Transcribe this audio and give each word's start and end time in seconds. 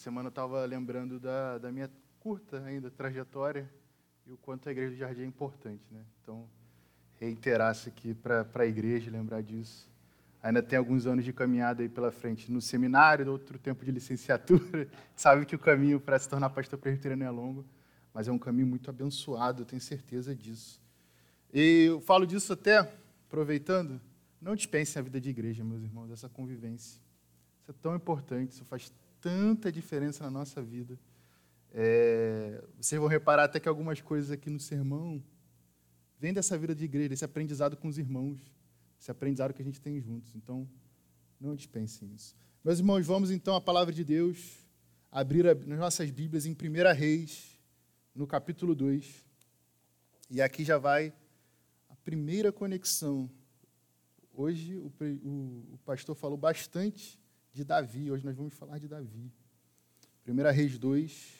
semana 0.00 0.28
eu 0.28 0.30
estava 0.30 0.64
lembrando 0.64 1.20
da, 1.20 1.58
da 1.58 1.70
minha 1.70 1.90
curta 2.20 2.62
ainda 2.64 2.90
trajetória 2.90 3.70
e 4.26 4.32
o 4.32 4.36
quanto 4.38 4.68
a 4.68 4.72
Igreja 4.72 4.92
do 4.92 4.96
Jardim 4.96 5.22
é 5.22 5.26
importante. 5.26 5.82
Né? 5.90 6.02
Então, 6.22 6.48
reiterar-se 7.18 7.90
aqui 7.90 8.14
para 8.14 8.46
a 8.54 8.66
igreja, 8.66 9.10
lembrar 9.10 9.42
disso. 9.42 9.90
Ainda 10.42 10.62
tem 10.62 10.78
alguns 10.78 11.06
anos 11.06 11.22
de 11.22 11.34
caminhada 11.34 11.82
aí 11.82 11.88
pela 11.88 12.10
frente 12.10 12.50
no 12.50 12.62
seminário, 12.62 13.30
outro 13.30 13.58
tempo 13.58 13.84
de 13.84 13.90
licenciatura. 13.90 14.88
Sabe 15.14 15.44
que 15.44 15.54
o 15.54 15.58
caminho 15.58 16.00
para 16.00 16.18
se 16.18 16.26
tornar 16.26 16.48
pastor 16.48 16.78
presbiteriano 16.78 17.22
é 17.22 17.30
longo, 17.30 17.66
mas 18.14 18.26
é 18.26 18.32
um 18.32 18.38
caminho 18.38 18.66
muito 18.66 18.88
abençoado, 18.88 19.62
eu 19.62 19.66
tenho 19.66 19.82
certeza 19.82 20.34
disso. 20.34 20.80
E 21.52 21.88
eu 21.88 22.00
falo 22.00 22.26
disso 22.26 22.54
até 22.54 22.78
aproveitando, 23.26 24.00
não 24.40 24.56
dispensem 24.56 24.98
a 24.98 25.02
vida 25.02 25.20
de 25.20 25.28
igreja, 25.28 25.62
meus 25.62 25.82
irmãos, 25.82 26.10
essa 26.10 26.28
convivência. 26.28 26.98
Isso 27.60 27.70
é 27.70 27.74
tão 27.82 27.94
importante, 27.94 28.52
isso 28.52 28.64
faz 28.64 28.90
tanta 29.20 29.70
diferença 29.70 30.24
na 30.24 30.30
nossa 30.30 30.62
vida. 30.62 30.98
É, 31.72 32.64
vocês 32.80 32.98
vão 32.98 33.08
reparar 33.08 33.44
até 33.44 33.60
que 33.60 33.68
algumas 33.68 34.00
coisas 34.00 34.30
aqui 34.30 34.50
no 34.50 34.58
sermão 34.58 35.22
vêm 36.18 36.32
dessa 36.32 36.58
vida 36.58 36.74
de 36.74 36.84
igreja, 36.84 37.14
esse 37.14 37.24
aprendizado 37.24 37.76
com 37.76 37.88
os 37.88 37.98
irmãos, 37.98 38.40
esse 39.00 39.10
aprendizado 39.10 39.54
que 39.54 39.62
a 39.62 39.64
gente 39.64 39.80
tem 39.80 40.00
juntos. 40.00 40.34
Então, 40.34 40.68
não 41.40 41.54
dispensem 41.54 42.12
isso. 42.14 42.36
Meus 42.62 42.78
irmãos, 42.78 43.06
vamos 43.06 43.30
então 43.30 43.54
à 43.54 43.60
palavra 43.60 43.94
de 43.94 44.04
Deus, 44.04 44.58
abrir 45.10 45.46
as 45.46 45.64
nossas 45.66 46.10
Bíblias 46.10 46.44
em 46.44 46.52
1 46.52 46.94
Reis, 46.94 47.58
no 48.14 48.26
capítulo 48.26 48.74
2. 48.74 49.24
E 50.28 50.42
aqui 50.42 50.64
já 50.64 50.76
vai 50.76 51.12
a 51.88 51.96
primeira 51.96 52.52
conexão. 52.52 53.30
Hoje 54.32 54.76
o, 54.76 54.92
o, 55.00 55.74
o 55.74 55.78
pastor 55.84 56.14
falou 56.14 56.36
bastante 56.36 57.18
de 57.52 57.64
Davi, 57.64 58.10
hoje 58.10 58.24
nós 58.24 58.36
vamos 58.36 58.54
falar 58.54 58.78
de 58.78 58.86
Davi. 58.86 59.30
1 60.26 60.34
Reis 60.52 60.78
2, 60.78 61.34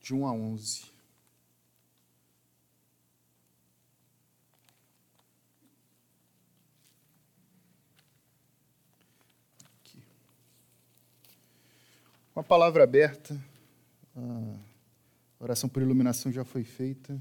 de 0.00 0.14
1 0.14 0.26
a 0.26 0.32
11. 0.32 0.84
Aqui. 9.64 10.02
Com 12.32 12.40
a 12.40 12.44
palavra 12.44 12.84
aberta, 12.84 13.38
a 14.16 14.54
oração 15.40 15.68
por 15.68 15.82
iluminação 15.82 16.30
já 16.30 16.44
foi 16.44 16.62
feita. 16.62 17.20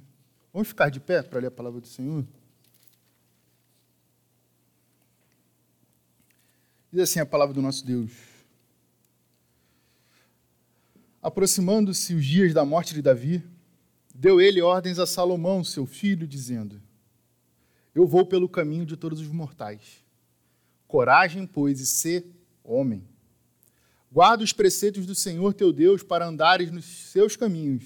Vamos 0.53 0.67
ficar 0.67 0.89
de 0.89 0.99
pé 0.99 1.23
para 1.23 1.39
ler 1.39 1.47
a 1.47 1.51
palavra 1.51 1.81
do 1.81 1.87
Senhor? 1.87 2.25
Diz 6.91 7.01
assim 7.01 7.19
a 7.19 7.25
palavra 7.25 7.53
do 7.53 7.61
nosso 7.61 7.85
Deus. 7.85 8.11
Aproximando-se 11.21 12.13
os 12.13 12.25
dias 12.25 12.53
da 12.53 12.63
morte 12.63 12.93
de 12.93 13.01
Davi, 13.01 13.43
deu 14.15 14.39
ele 14.39 14.61
ordens 14.61 14.97
a 14.97 15.05
Salomão, 15.05 15.63
seu 15.63 15.85
filho, 15.85 16.25
dizendo: 16.25 16.81
Eu 17.93 18.07
vou 18.07 18.25
pelo 18.25 18.47
caminho 18.47 18.85
de 18.85 18.95
todos 18.95 19.19
os 19.19 19.27
mortais. 19.27 20.05
Coragem, 20.87 21.45
pois, 21.45 21.81
e 21.81 21.85
sê 21.85 22.25
homem. 22.63 23.03
Guarda 24.09 24.43
os 24.43 24.53
preceitos 24.53 25.05
do 25.05 25.13
Senhor 25.13 25.53
teu 25.53 25.73
Deus 25.73 26.01
para 26.01 26.25
andares 26.25 26.71
nos 26.71 26.85
seus 26.85 27.35
caminhos, 27.35 27.83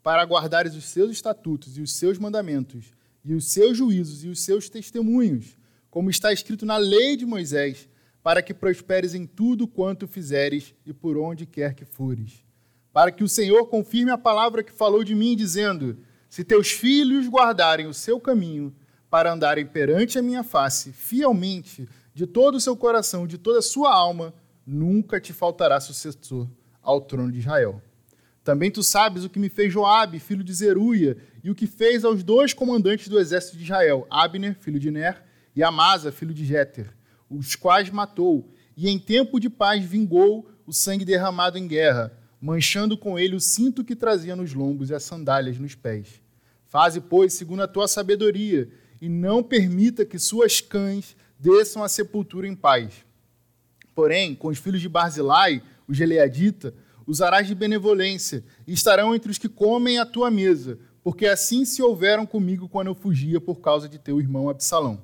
para 0.00 0.22
guardares 0.22 0.76
os 0.76 0.84
seus 0.84 1.10
estatutos 1.10 1.76
e 1.76 1.80
os 1.80 1.92
seus 1.94 2.16
mandamentos, 2.16 2.94
e 3.24 3.34
os 3.34 3.50
seus 3.50 3.76
juízos 3.76 4.22
e 4.22 4.28
os 4.28 4.40
seus 4.40 4.68
testemunhos, 4.68 5.58
como 5.90 6.08
está 6.08 6.32
escrito 6.32 6.64
na 6.64 6.76
lei 6.76 7.16
de 7.16 7.26
Moisés, 7.26 7.88
para 8.26 8.42
que 8.42 8.52
prosperes 8.52 9.14
em 9.14 9.24
tudo 9.24 9.68
quanto 9.68 10.08
fizeres 10.08 10.74
e 10.84 10.92
por 10.92 11.16
onde 11.16 11.46
quer 11.46 11.74
que 11.74 11.84
fores 11.84 12.44
para 12.96 13.12
que 13.12 13.22
o 13.22 13.28
Senhor 13.28 13.66
confirme 13.66 14.10
a 14.10 14.16
palavra 14.16 14.62
que 14.62 14.72
falou 14.72 15.04
de 15.04 15.14
mim, 15.14 15.36
dizendo: 15.36 15.98
Se 16.30 16.42
teus 16.42 16.70
filhos 16.70 17.28
guardarem 17.28 17.86
o 17.86 17.92
seu 17.92 18.18
caminho, 18.18 18.74
para 19.10 19.30
andarem 19.30 19.66
perante 19.66 20.18
a 20.18 20.22
minha 20.22 20.42
face, 20.42 20.92
fielmente, 20.92 21.86
de 22.14 22.26
todo 22.26 22.54
o 22.54 22.60
seu 22.60 22.74
coração, 22.74 23.26
de 23.26 23.36
toda 23.36 23.58
a 23.58 23.62
sua 23.62 23.94
alma, 23.94 24.32
nunca 24.66 25.20
te 25.20 25.34
faltará 25.34 25.78
sucessor 25.78 26.48
ao 26.82 26.98
trono 27.02 27.30
de 27.30 27.40
Israel. 27.40 27.82
Também 28.42 28.70
tu 28.70 28.82
sabes 28.82 29.26
o 29.26 29.28
que 29.28 29.38
me 29.38 29.50
fez 29.50 29.70
Joabe, 29.70 30.18
filho 30.18 30.42
de 30.42 30.54
Zeruia, 30.54 31.18
e 31.44 31.50
o 31.50 31.54
que 31.54 31.66
fez 31.66 32.02
aos 32.02 32.22
dois 32.22 32.54
comandantes 32.54 33.08
do 33.08 33.20
exército 33.20 33.58
de 33.58 33.64
Israel, 33.64 34.06
Abner, 34.08 34.56
filho 34.58 34.80
de 34.80 34.90
Ner, 34.90 35.22
e 35.54 35.62
Amasa, 35.62 36.10
filho 36.10 36.32
de 36.32 36.46
Jéter, 36.46 36.95
os 37.30 37.54
quais 37.54 37.90
matou, 37.90 38.52
e 38.76 38.88
em 38.88 38.98
tempo 38.98 39.40
de 39.40 39.48
paz 39.48 39.84
vingou 39.84 40.50
o 40.66 40.72
sangue 40.72 41.04
derramado 41.04 41.58
em 41.58 41.66
guerra 41.66 42.12
manchando 42.40 42.96
com 42.96 43.18
ele 43.18 43.34
o 43.34 43.40
cinto 43.40 43.84
que 43.84 43.96
trazia 43.96 44.36
nos 44.36 44.52
lombos 44.52 44.90
e 44.90 44.94
as 44.94 45.02
sandálias 45.02 45.58
nos 45.58 45.74
pés. 45.74 46.20
Faze, 46.66 47.00
pois, 47.00 47.32
segundo 47.32 47.62
a 47.62 47.68
tua 47.68 47.88
sabedoria, 47.88 48.68
e 49.00 49.08
não 49.08 49.42
permita 49.42 50.04
que 50.04 50.18
suas 50.18 50.60
cães 50.60 51.16
desçam 51.38 51.82
à 51.82 51.88
sepultura 51.88 52.46
em 52.46 52.54
paz. 52.54 53.04
Porém, 53.94 54.34
com 54.34 54.48
os 54.48 54.58
filhos 54.58 54.80
de 54.80 54.88
Barzilai, 54.88 55.62
o 55.88 55.94
Geleadita, 55.94 56.74
usarás 57.06 57.46
de 57.46 57.54
benevolência, 57.54 58.44
e 58.66 58.72
estarão 58.72 59.14
entre 59.14 59.30
os 59.30 59.38
que 59.38 59.48
comem 59.48 59.98
a 59.98 60.06
tua 60.06 60.30
mesa, 60.30 60.78
porque 61.02 61.26
assim 61.26 61.64
se 61.64 61.82
houveram 61.82 62.26
comigo 62.26 62.68
quando 62.68 62.88
eu 62.88 62.94
fugia 62.94 63.40
por 63.40 63.60
causa 63.60 63.88
de 63.88 63.98
teu 63.98 64.20
irmão 64.20 64.48
Absalão. 64.48 65.02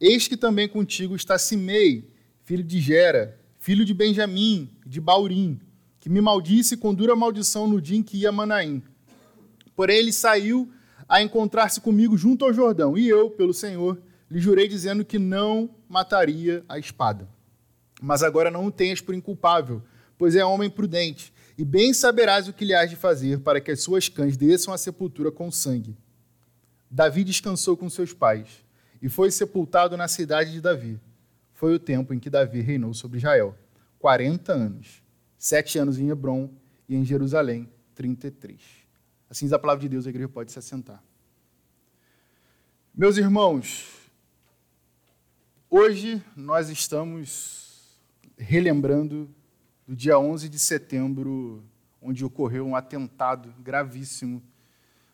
Eis 0.00 0.28
que 0.28 0.36
também 0.36 0.68
contigo 0.68 1.16
está 1.16 1.36
Simei, 1.36 2.08
filho 2.44 2.62
de 2.62 2.80
Gera, 2.80 3.36
filho 3.58 3.84
de 3.84 3.92
Benjamim, 3.92 4.70
de 4.86 5.00
Baurim, 5.00 5.60
que 5.98 6.08
me 6.08 6.20
maldisse 6.20 6.76
com 6.76 6.94
dura 6.94 7.16
maldição 7.16 7.66
no 7.66 7.80
dia 7.80 7.98
em 7.98 8.02
que 8.02 8.18
ia 8.18 8.28
a 8.28 8.32
Manaim. 8.32 8.80
Porém, 9.74 9.98
ele 9.98 10.12
saiu 10.12 10.70
a 11.08 11.20
encontrar-se 11.20 11.80
comigo 11.80 12.16
junto 12.16 12.44
ao 12.44 12.52
Jordão, 12.52 12.96
e 12.96 13.08
eu, 13.08 13.28
pelo 13.30 13.52
Senhor, 13.52 14.00
lhe 14.30 14.38
jurei 14.38 14.68
dizendo 14.68 15.04
que 15.04 15.18
não 15.18 15.68
mataria 15.88 16.64
a 16.68 16.78
espada. 16.78 17.28
Mas 18.00 18.22
agora 18.22 18.52
não 18.52 18.66
o 18.66 18.70
tenhas 18.70 19.00
por 19.00 19.16
inculpável, 19.16 19.82
pois 20.16 20.36
é 20.36 20.44
homem 20.44 20.70
prudente, 20.70 21.32
e 21.56 21.64
bem 21.64 21.92
saberás 21.92 22.46
o 22.46 22.52
que 22.52 22.64
lhe 22.64 22.72
hás 22.72 22.88
de 22.88 22.94
fazer 22.94 23.40
para 23.40 23.60
que 23.60 23.72
as 23.72 23.82
suas 23.82 24.08
cães 24.08 24.36
desçam 24.36 24.72
à 24.72 24.78
sepultura 24.78 25.32
com 25.32 25.50
sangue. 25.50 25.96
Davi 26.88 27.24
descansou 27.24 27.76
com 27.76 27.90
seus 27.90 28.12
pais 28.12 28.67
e 29.00 29.08
foi 29.08 29.30
sepultado 29.30 29.96
na 29.96 30.08
cidade 30.08 30.52
de 30.52 30.60
Davi. 30.60 31.00
Foi 31.54 31.74
o 31.74 31.78
tempo 31.78 32.14
em 32.14 32.18
que 32.18 32.30
Davi 32.30 32.60
reinou 32.60 32.94
sobre 32.94 33.18
Israel, 33.18 33.56
40 33.98 34.52
anos 34.52 35.02
sete 35.38 35.78
anos 35.78 35.98
em 35.98 36.10
Hebron 36.10 36.50
e 36.88 36.96
em 36.96 37.04
Jerusalém, 37.04 37.70
33. 37.94 38.60
Assim 39.30 39.46
diz 39.46 39.52
a 39.52 39.58
palavra 39.58 39.82
de 39.82 39.88
Deus, 39.88 40.06
a 40.06 40.10
igreja 40.10 40.28
pode 40.28 40.50
se 40.50 40.58
assentar. 40.58 41.02
Meus 42.92 43.16
irmãos, 43.16 43.86
hoje 45.70 46.22
nós 46.34 46.68
estamos 46.68 48.00
relembrando 48.36 49.32
do 49.86 49.94
dia 49.94 50.18
11 50.18 50.48
de 50.48 50.58
setembro, 50.58 51.62
onde 52.02 52.24
ocorreu 52.24 52.66
um 52.66 52.74
atentado 52.74 53.54
gravíssimo 53.60 54.42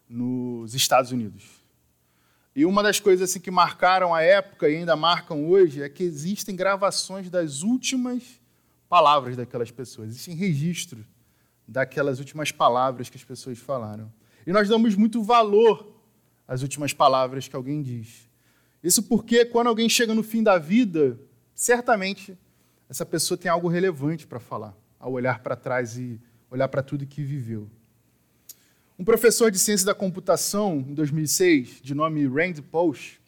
nos 0.08 0.74
Estados 0.74 1.12
Unidos. 1.12 1.63
E 2.56 2.64
uma 2.64 2.82
das 2.82 3.00
coisas 3.00 3.30
assim, 3.30 3.40
que 3.40 3.50
marcaram 3.50 4.14
a 4.14 4.22
época 4.22 4.68
e 4.68 4.76
ainda 4.76 4.94
marcam 4.94 5.48
hoje 5.48 5.82
é 5.82 5.88
que 5.88 6.04
existem 6.04 6.54
gravações 6.54 7.28
das 7.28 7.62
últimas 7.62 8.22
palavras 8.88 9.36
daquelas 9.36 9.72
pessoas, 9.72 10.10
existe 10.10 10.32
registro 10.32 11.04
daquelas 11.66 12.20
últimas 12.20 12.52
palavras 12.52 13.08
que 13.08 13.16
as 13.16 13.24
pessoas 13.24 13.58
falaram. 13.58 14.12
E 14.46 14.52
nós 14.52 14.68
damos 14.68 14.94
muito 14.94 15.22
valor 15.22 15.92
às 16.46 16.62
últimas 16.62 16.92
palavras 16.92 17.48
que 17.48 17.56
alguém 17.56 17.82
diz. 17.82 18.28
Isso 18.82 19.02
porque 19.02 19.44
quando 19.46 19.68
alguém 19.68 19.88
chega 19.88 20.14
no 20.14 20.22
fim 20.22 20.42
da 20.42 20.58
vida, 20.58 21.18
certamente 21.54 22.38
essa 22.88 23.04
pessoa 23.04 23.36
tem 23.36 23.50
algo 23.50 23.66
relevante 23.66 24.26
para 24.26 24.38
falar, 24.38 24.76
ao 25.00 25.12
olhar 25.12 25.40
para 25.40 25.56
trás 25.56 25.96
e 25.96 26.20
olhar 26.50 26.68
para 26.68 26.82
tudo 26.82 27.06
que 27.06 27.22
viveu. 27.22 27.68
Um 28.96 29.04
professor 29.04 29.50
de 29.50 29.58
ciência 29.58 29.84
da 29.84 29.94
computação, 29.94 30.84
em 30.88 30.94
2006, 30.94 31.80
de 31.82 31.94
nome 31.94 32.24
Rand 32.28 32.62
Pausch, 32.70 33.18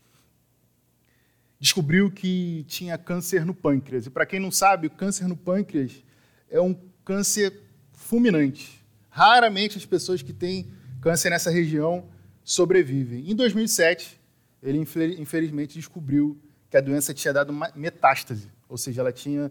descobriu 1.58 2.08
que 2.08 2.64
tinha 2.68 2.96
câncer 2.96 3.44
no 3.44 3.52
pâncreas. 3.52 4.06
E 4.06 4.10
para 4.10 4.24
quem 4.24 4.38
não 4.38 4.52
sabe, 4.52 4.86
o 4.86 4.90
câncer 4.90 5.26
no 5.26 5.36
pâncreas 5.36 6.04
é 6.48 6.60
um 6.60 6.72
câncer 7.04 7.52
fulminante. 7.92 8.80
Raramente 9.10 9.76
as 9.76 9.84
pessoas 9.84 10.22
que 10.22 10.32
têm 10.32 10.70
câncer 11.00 11.30
nessa 11.30 11.50
região 11.50 12.08
sobrevivem. 12.44 13.28
Em 13.28 13.34
2007, 13.34 14.20
ele 14.62 14.78
infelizmente 15.18 15.74
descobriu 15.74 16.40
que 16.70 16.76
a 16.76 16.80
doença 16.80 17.12
tinha 17.12 17.34
dado 17.34 17.52
metástase, 17.74 18.48
ou 18.68 18.78
seja, 18.78 19.00
ela 19.00 19.12
tinha 19.12 19.50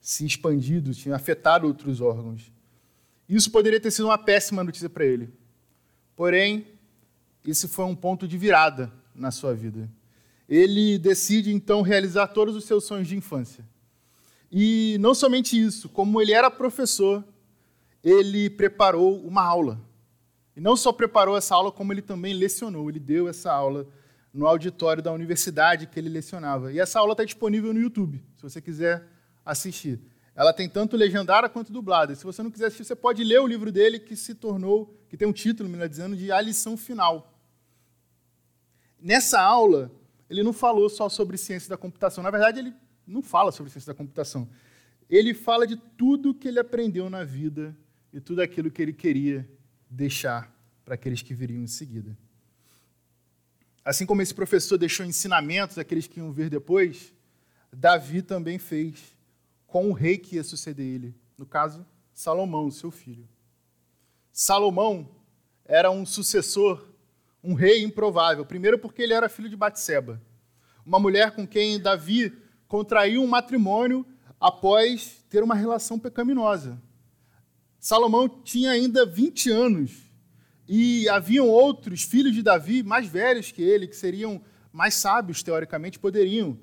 se 0.00 0.24
expandido, 0.24 0.94
tinha 0.94 1.14
afetado 1.16 1.66
outros 1.66 2.00
órgãos. 2.00 2.50
Isso 3.28 3.50
poderia 3.50 3.78
ter 3.78 3.90
sido 3.90 4.06
uma 4.06 4.16
péssima 4.16 4.64
notícia 4.64 4.88
para 4.88 5.04
ele. 5.04 5.38
Porém, 6.20 6.66
esse 7.46 7.66
foi 7.66 7.86
um 7.86 7.96
ponto 7.96 8.28
de 8.28 8.36
virada 8.36 8.92
na 9.14 9.30
sua 9.30 9.54
vida 9.54 9.88
ele 10.50 10.98
decide 10.98 11.52
então 11.52 11.80
realizar 11.80 12.26
todos 12.26 12.56
os 12.56 12.64
seus 12.64 12.82
sonhos 12.82 13.06
de 13.06 13.16
infância. 13.16 13.64
E 14.50 14.96
não 14.98 15.14
somente 15.14 15.58
isso, 15.58 15.88
como 15.88 16.20
ele 16.20 16.32
era 16.32 16.50
professor, 16.50 17.24
ele 18.02 18.50
preparou 18.50 19.24
uma 19.24 19.44
aula. 19.44 19.80
E 20.56 20.60
não 20.60 20.74
só 20.76 20.92
preparou 20.92 21.36
essa 21.36 21.54
aula, 21.54 21.70
como 21.70 21.92
ele 21.92 22.02
também 22.02 22.34
lecionou. 22.34 22.90
Ele 22.90 22.98
deu 22.98 23.28
essa 23.28 23.52
aula 23.52 23.86
no 24.34 24.44
auditório 24.44 25.00
da 25.00 25.12
universidade 25.12 25.86
que 25.86 26.00
ele 26.00 26.08
lecionava. 26.08 26.72
E 26.72 26.80
essa 26.80 26.98
aula 26.98 27.12
está 27.12 27.24
disponível 27.24 27.72
no 27.72 27.80
YouTube, 27.80 28.20
se 28.36 28.42
você 28.42 28.60
quiser 28.60 29.06
assistir. 29.46 30.00
Ela 30.40 30.54
tem 30.54 30.66
tanto 30.70 30.96
legendada 30.96 31.50
quanto 31.50 31.70
dublada. 31.70 32.14
Se 32.14 32.24
você 32.24 32.42
não 32.42 32.50
quiser 32.50 32.68
assistir, 32.68 32.86
você 32.86 32.96
pode 32.96 33.22
ler 33.22 33.38
o 33.40 33.46
livro 33.46 33.70
dele 33.70 34.00
que 34.00 34.16
se 34.16 34.34
tornou, 34.34 34.98
que 35.06 35.14
tem 35.14 35.28
um 35.28 35.34
título, 35.34 35.68
melhor 35.68 35.86
dizendo, 35.86 36.16
de 36.16 36.32
A 36.32 36.40
Lição 36.40 36.78
Final. 36.78 37.38
Nessa 38.98 39.38
aula, 39.38 39.92
ele 40.30 40.42
não 40.42 40.54
falou 40.54 40.88
só 40.88 41.10
sobre 41.10 41.36
ciência 41.36 41.68
da 41.68 41.76
computação. 41.76 42.24
Na 42.24 42.30
verdade, 42.30 42.58
ele 42.58 42.74
não 43.06 43.20
fala 43.20 43.52
sobre 43.52 43.70
ciência 43.70 43.92
da 43.92 43.94
computação. 43.94 44.48
Ele 45.10 45.34
fala 45.34 45.66
de 45.66 45.76
tudo 45.76 46.32
que 46.32 46.48
ele 46.48 46.58
aprendeu 46.58 47.10
na 47.10 47.22
vida 47.22 47.76
e 48.10 48.18
tudo 48.18 48.40
aquilo 48.40 48.70
que 48.70 48.80
ele 48.80 48.94
queria 48.94 49.46
deixar 49.90 50.50
para 50.86 50.94
aqueles 50.94 51.20
que 51.20 51.34
viriam 51.34 51.62
em 51.62 51.66
seguida. 51.66 52.16
Assim 53.84 54.06
como 54.06 54.22
esse 54.22 54.32
professor 54.32 54.78
deixou 54.78 55.04
ensinamentos 55.04 55.76
àqueles 55.76 56.06
que 56.06 56.18
iam 56.18 56.32
vir 56.32 56.48
depois, 56.48 57.12
Davi 57.70 58.22
também 58.22 58.58
fez 58.58 59.19
com 59.70 59.88
o 59.88 59.92
rei 59.92 60.18
que 60.18 60.34
ia 60.34 60.42
suceder 60.42 60.84
ele, 60.84 61.14
no 61.38 61.46
caso, 61.46 61.86
Salomão, 62.12 62.70
seu 62.72 62.90
filho. 62.90 63.26
Salomão 64.32 65.08
era 65.64 65.92
um 65.92 66.04
sucessor, 66.04 66.88
um 67.42 67.54
rei 67.54 67.84
improvável. 67.84 68.44
Primeiro 68.44 68.80
porque 68.80 69.00
ele 69.00 69.14
era 69.14 69.28
filho 69.28 69.48
de 69.48 69.56
Batseba, 69.56 70.20
uma 70.84 70.98
mulher 70.98 71.30
com 71.36 71.46
quem 71.46 71.80
Davi 71.80 72.36
contraiu 72.66 73.22
um 73.22 73.28
matrimônio 73.28 74.04
após 74.40 75.24
ter 75.30 75.40
uma 75.40 75.54
relação 75.54 76.00
pecaminosa. 76.00 76.82
Salomão 77.78 78.28
tinha 78.28 78.72
ainda 78.72 79.06
20 79.06 79.50
anos 79.50 79.92
e 80.66 81.08
haviam 81.08 81.48
outros 81.48 82.02
filhos 82.02 82.34
de 82.34 82.42
Davi 82.42 82.82
mais 82.82 83.06
velhos 83.06 83.52
que 83.52 83.62
ele, 83.62 83.86
que 83.86 83.96
seriam 83.96 84.42
mais 84.72 84.94
sábios 84.94 85.44
teoricamente, 85.44 85.98
poderiam 85.98 86.58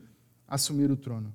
assumir 0.45 0.92
o 0.92 0.98
trono. 0.98 1.33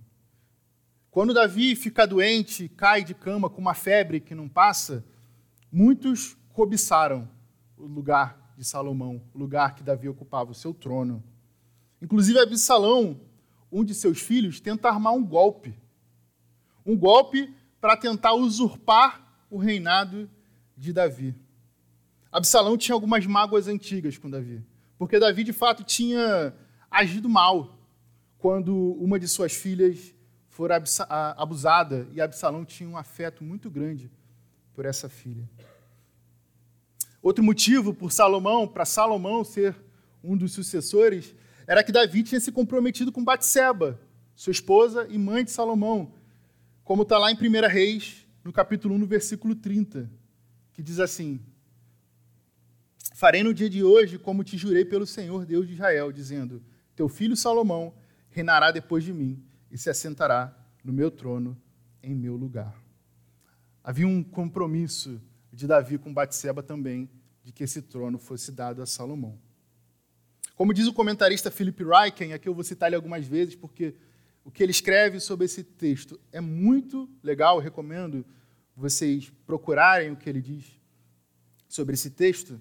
Quando 1.12 1.34
Davi 1.34 1.76
fica 1.76 2.06
doente, 2.06 2.70
cai 2.70 3.04
de 3.04 3.12
cama 3.12 3.50
com 3.50 3.60
uma 3.60 3.74
febre 3.74 4.18
que 4.18 4.34
não 4.34 4.48
passa, 4.48 5.04
muitos 5.70 6.38
cobiçaram 6.54 7.28
o 7.76 7.84
lugar 7.84 8.54
de 8.56 8.64
Salomão, 8.64 9.22
o 9.34 9.38
lugar 9.38 9.74
que 9.74 9.82
Davi 9.82 10.08
ocupava, 10.08 10.52
o 10.52 10.54
seu 10.54 10.72
trono. 10.72 11.22
Inclusive 12.00 12.38
Absalão, 12.38 13.20
um 13.70 13.84
de 13.84 13.94
seus 13.94 14.22
filhos, 14.22 14.58
tenta 14.58 14.88
armar 14.88 15.12
um 15.12 15.22
golpe. 15.22 15.78
Um 16.84 16.96
golpe 16.96 17.54
para 17.78 17.94
tentar 17.94 18.32
usurpar 18.32 19.44
o 19.50 19.58
reinado 19.58 20.30
de 20.74 20.94
Davi. 20.94 21.34
Absalão 22.32 22.78
tinha 22.78 22.94
algumas 22.94 23.26
mágoas 23.26 23.68
antigas 23.68 24.16
com 24.16 24.30
Davi, 24.30 24.64
porque 24.96 25.18
Davi 25.18 25.44
de 25.44 25.52
fato 25.52 25.84
tinha 25.84 26.54
agido 26.90 27.28
mal 27.28 27.78
quando 28.38 28.74
uma 28.94 29.20
de 29.20 29.28
suas 29.28 29.52
filhas 29.52 30.14
for 30.52 30.70
abusada 30.70 32.06
e 32.12 32.20
Absalão 32.20 32.62
tinha 32.62 32.86
um 32.86 32.96
afeto 32.98 33.42
muito 33.42 33.70
grande 33.70 34.10
por 34.74 34.84
essa 34.84 35.08
filha. 35.08 35.48
Outro 37.22 37.42
motivo 37.42 37.94
por 37.94 38.12
Salomão, 38.12 38.68
para 38.68 38.84
Salomão 38.84 39.44
ser 39.44 39.74
um 40.22 40.36
dos 40.36 40.52
sucessores, 40.52 41.34
era 41.66 41.82
que 41.82 41.90
Davi 41.90 42.22
tinha 42.22 42.38
se 42.38 42.52
comprometido 42.52 43.10
com 43.10 43.24
Batseba, 43.24 43.98
sua 44.36 44.50
esposa 44.50 45.06
e 45.08 45.16
mãe 45.16 45.42
de 45.42 45.50
Salomão, 45.50 46.12
como 46.84 47.02
está 47.02 47.16
lá 47.16 47.32
em 47.32 47.34
1 47.34 47.68
Reis, 47.68 48.26
no 48.44 48.52
capítulo 48.52 48.94
1, 48.96 48.98
no 48.98 49.06
versículo 49.06 49.54
30, 49.54 50.10
que 50.74 50.82
diz 50.82 51.00
assim: 51.00 51.40
Farei 53.14 53.42
no 53.42 53.54
dia 53.54 53.70
de 53.70 53.82
hoje 53.82 54.18
como 54.18 54.44
te 54.44 54.58
jurei 54.58 54.84
pelo 54.84 55.06
Senhor 55.06 55.46
Deus 55.46 55.66
de 55.66 55.72
Israel, 55.72 56.12
dizendo: 56.12 56.62
Teu 56.94 57.08
filho 57.08 57.36
Salomão 57.36 57.94
reinará 58.28 58.70
depois 58.70 59.02
de 59.02 59.14
mim 59.14 59.42
e 59.72 59.78
se 59.78 59.88
assentará 59.88 60.54
no 60.84 60.92
meu 60.92 61.10
trono 61.10 61.60
em 62.02 62.14
meu 62.14 62.36
lugar. 62.36 62.78
Havia 63.82 64.06
um 64.06 64.22
compromisso 64.22 65.18
de 65.50 65.66
Davi 65.66 65.96
com 65.96 66.12
Batseba 66.12 66.62
também, 66.62 67.10
de 67.42 67.52
que 67.52 67.64
esse 67.64 67.80
trono 67.80 68.18
fosse 68.18 68.52
dado 68.52 68.82
a 68.82 68.86
Salomão. 68.86 69.38
Como 70.54 70.74
diz 70.74 70.86
o 70.86 70.92
comentarista 70.92 71.50
Philip 71.50 71.82
Ryken, 71.82 72.34
aqui 72.34 72.48
eu 72.48 72.54
vou 72.54 72.62
citar 72.62 72.88
ele 72.88 72.96
algumas 72.96 73.26
vezes, 73.26 73.56
porque 73.56 73.94
o 74.44 74.50
que 74.50 74.62
ele 74.62 74.70
escreve 74.70 75.18
sobre 75.18 75.46
esse 75.46 75.64
texto 75.64 76.20
é 76.30 76.40
muito 76.40 77.08
legal, 77.22 77.56
eu 77.56 77.62
recomendo 77.62 78.24
vocês 78.76 79.32
procurarem 79.46 80.12
o 80.12 80.16
que 80.16 80.28
ele 80.28 80.40
diz 80.40 80.78
sobre 81.66 81.94
esse 81.94 82.10
texto. 82.10 82.60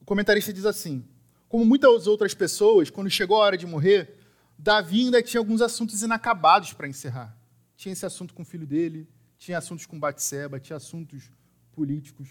O 0.00 0.04
comentarista 0.04 0.52
diz 0.52 0.64
assim: 0.64 1.04
Como 1.48 1.64
muitas 1.64 2.06
outras 2.06 2.34
pessoas, 2.34 2.88
quando 2.88 3.10
chegou 3.10 3.36
a 3.36 3.40
hora 3.40 3.56
de 3.56 3.66
morrer, 3.66 4.19
Davi 4.62 5.04
ainda 5.04 5.22
tinha 5.22 5.40
alguns 5.40 5.62
assuntos 5.62 6.02
inacabados 6.02 6.74
para 6.74 6.86
encerrar. 6.86 7.34
Tinha 7.76 7.94
esse 7.94 8.04
assunto 8.04 8.34
com 8.34 8.42
o 8.42 8.44
filho 8.44 8.66
dele, 8.66 9.08
tinha 9.38 9.56
assuntos 9.56 9.86
com 9.86 9.98
Batseba, 9.98 10.60
tinha 10.60 10.76
assuntos 10.76 11.30
políticos. 11.72 12.28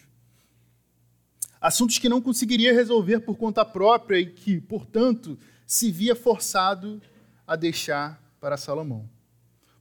Assuntos 1.60 1.98
que 1.98 2.08
não 2.08 2.22
conseguiria 2.22 2.72
resolver 2.72 3.22
por 3.22 3.36
conta 3.36 3.66
própria 3.66 4.20
e 4.20 4.28
que, 4.28 4.62
portanto, 4.62 5.40
se 5.66 5.92
via 5.92 6.16
forçado 6.16 7.02
a 7.48 7.56
deixar 7.56 8.22
para 8.40 8.58
Salomão. 8.58 9.10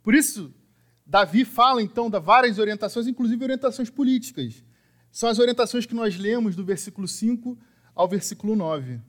Por 0.02 0.14
isso, 0.14 0.50
Davi 1.04 1.44
fala 1.44 1.82
então 1.82 2.08
de 2.08 2.18
várias 2.18 2.58
orientações, 2.58 3.06
inclusive 3.06 3.44
orientações 3.44 3.90
políticas. 3.90 4.64
São 5.12 5.28
as 5.28 5.38
orientações 5.38 5.84
que 5.84 5.94
nós 5.94 6.16
lemos 6.16 6.56
do 6.56 6.64
versículo 6.64 7.06
5 7.06 7.58
ao 7.94 8.08
versículo 8.08 8.56
9. 8.56 9.02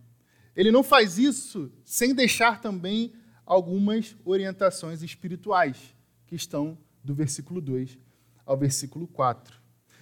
Ele 0.58 0.72
não 0.72 0.84
faz 0.84 1.18
isso 1.18 1.72
sem 1.86 2.14
deixar 2.14 2.60
também 2.60 3.14
algumas 3.50 4.16
orientações 4.24 5.02
espirituais 5.02 5.96
que 6.28 6.36
estão 6.36 6.78
do 7.04 7.16
versículo 7.16 7.60
2 7.60 7.98
ao 8.46 8.56
versículo 8.56 9.08
4. 9.08 9.58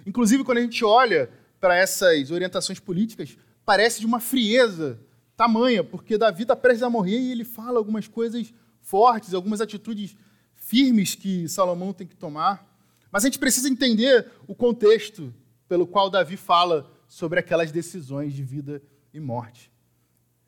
Inclusive, 0.05 0.43
quando 0.43 0.57
a 0.57 0.61
gente 0.61 0.83
olha 0.83 1.29
para 1.57 1.75
essas 1.75 2.29
orientações 2.29 2.79
políticas, 2.79 3.37
parece 3.65 4.01
de 4.01 4.05
uma 4.05 4.19
frieza 4.19 4.99
tamanha, 5.37 5.81
porque 5.83 6.17
Davi 6.17 6.43
está 6.43 6.55
prestes 6.55 6.83
a 6.83 6.89
morrer 6.89 7.17
e 7.17 7.31
ele 7.31 7.45
fala 7.45 7.77
algumas 7.77 8.07
coisas 8.07 8.53
fortes, 8.81 9.33
algumas 9.33 9.61
atitudes 9.61 10.15
firmes 10.53 11.15
que 11.15 11.47
Salomão 11.47 11.93
tem 11.93 12.05
que 12.05 12.15
tomar. 12.15 12.67
Mas 13.09 13.23
a 13.23 13.27
gente 13.27 13.39
precisa 13.39 13.69
entender 13.69 14.29
o 14.45 14.53
contexto 14.53 15.33
pelo 15.69 15.87
qual 15.87 16.09
Davi 16.09 16.35
fala 16.35 16.91
sobre 17.07 17.39
aquelas 17.39 17.71
decisões 17.71 18.33
de 18.33 18.43
vida 18.43 18.81
e 19.13 19.19
morte. 19.19 19.71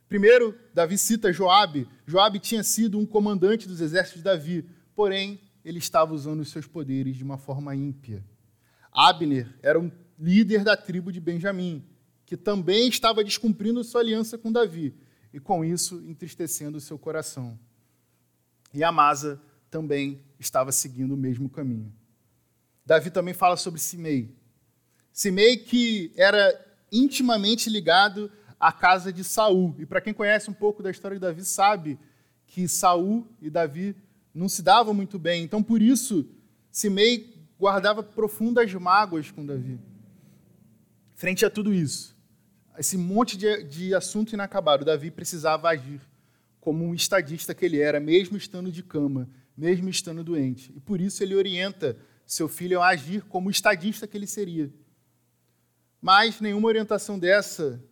Primeiro, 0.09 0.57
Davi 0.73 0.97
cita 0.97 1.31
Joabe. 1.31 1.87
Joabe 2.07 2.39
tinha 2.39 2.63
sido 2.63 2.97
um 2.97 3.05
comandante 3.05 3.67
dos 3.67 3.79
exércitos 3.79 4.21
de 4.21 4.23
Davi, 4.23 4.67
porém 4.95 5.39
ele 5.63 5.77
estava 5.77 6.15
usando 6.15 6.39
os 6.39 6.49
seus 6.49 6.65
poderes 6.65 7.15
de 7.15 7.23
uma 7.23 7.37
forma 7.37 7.75
ímpia. 7.75 8.25
Abner 8.91 9.55
era 9.61 9.79
um 9.79 9.91
líder 10.17 10.63
da 10.63 10.75
tribo 10.75 11.11
de 11.11 11.21
Benjamim, 11.21 11.85
que 12.25 12.35
também 12.35 12.89
estava 12.89 13.23
descumprindo 13.23 13.83
sua 13.83 14.01
aliança 14.01 14.35
com 14.35 14.51
Davi 14.51 14.95
e 15.31 15.39
com 15.39 15.63
isso 15.63 16.03
entristecendo 16.07 16.79
seu 16.79 16.97
coração. 16.97 17.57
E 18.73 18.83
Amasa 18.83 19.39
também 19.69 20.23
estava 20.39 20.71
seguindo 20.71 21.13
o 21.13 21.17
mesmo 21.17 21.49
caminho. 21.49 21.93
Davi 22.83 23.11
também 23.11 23.35
fala 23.35 23.55
sobre 23.55 23.79
Simei. 23.79 24.35
Simei 25.13 25.57
que 25.57 26.11
era 26.15 26.65
intimamente 26.91 27.69
ligado 27.69 28.31
a 28.59 28.71
casa 28.71 29.13
de 29.13 29.23
Saul. 29.23 29.75
E 29.79 29.85
para 29.85 30.01
quem 30.01 30.13
conhece 30.13 30.49
um 30.49 30.53
pouco 30.53 30.83
da 30.83 30.91
história 30.91 31.15
de 31.15 31.21
Davi, 31.21 31.45
sabe 31.45 31.97
que 32.45 32.67
Saul 32.67 33.25
e 33.41 33.49
Davi 33.49 33.95
não 34.33 34.49
se 34.49 34.61
davam 34.61 34.93
muito 34.93 35.17
bem. 35.17 35.43
Então, 35.43 35.63
por 35.63 35.81
isso, 35.81 36.27
Simei 36.71 37.33
guardava 37.59 38.03
profundas 38.03 38.73
mágoas 38.73 39.31
com 39.31 39.45
Davi. 39.45 39.79
Frente 41.15 41.45
a 41.45 41.49
tudo 41.49 41.73
isso, 41.73 42.15
esse 42.77 42.97
monte 42.97 43.37
de, 43.37 43.63
de 43.63 43.93
assunto 43.93 44.33
inacabado, 44.33 44.85
Davi 44.85 45.11
precisava 45.11 45.69
agir 45.69 45.99
como 46.61 46.85
um 46.85 46.93
estadista 46.93 47.53
que 47.53 47.65
ele 47.65 47.79
era, 47.79 47.99
mesmo 47.99 48.37
estando 48.37 48.71
de 48.71 48.83
cama, 48.83 49.29
mesmo 49.55 49.89
estando 49.89 50.23
doente. 50.23 50.71
E 50.75 50.79
por 50.79 51.01
isso 51.01 51.21
ele 51.21 51.35
orienta 51.35 51.97
seu 52.25 52.47
filho 52.47 52.81
a 52.81 52.89
agir 52.89 53.23
como 53.23 53.47
o 53.47 53.51
estadista 53.51 54.07
que 54.07 54.15
ele 54.15 54.27
seria. 54.27 54.71
Mas 56.01 56.39
nenhuma 56.39 56.67
orientação 56.67 57.19
dessa 57.19 57.83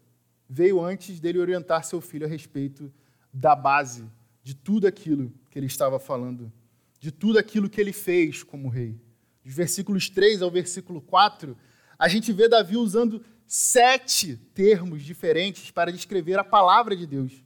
veio 0.50 0.84
antes 0.84 1.20
dele 1.20 1.39
orientar 1.39 1.84
seu 1.84 2.00
filho 2.01 2.25
a 2.25 2.30
respeito 2.30 2.92
da 3.34 3.56
base 3.56 4.06
de 4.44 4.56
tudo 4.56 4.88
aquilo 4.88 5.34
que 5.50 5.60
ele 5.60 5.66
estava 5.66 6.00
falando, 6.00 6.51
de 7.00 7.12
tudo 7.12 7.38
aquilo 7.38 7.70
que 7.70 7.82
ele 7.82 7.92
fez 7.92 8.44
como 8.44 8.70
rei. 8.70 9.00
Dos 9.44 9.54
versículos 9.54 10.10
3 10.10 10.42
ao 10.42 10.50
versículo 10.50 11.01
4, 11.01 11.58
a 12.00 12.08
gente 12.08 12.32
vê 12.32 12.48
Davi 12.48 12.77
usando 12.77 13.24
sete 13.46 14.36
termos 14.54 15.04
diferentes 15.04 15.72
para 15.72 15.92
descrever 15.92 16.38
a 16.38 16.44
palavra 16.44 16.96
de 16.96 17.06
Deus. 17.06 17.44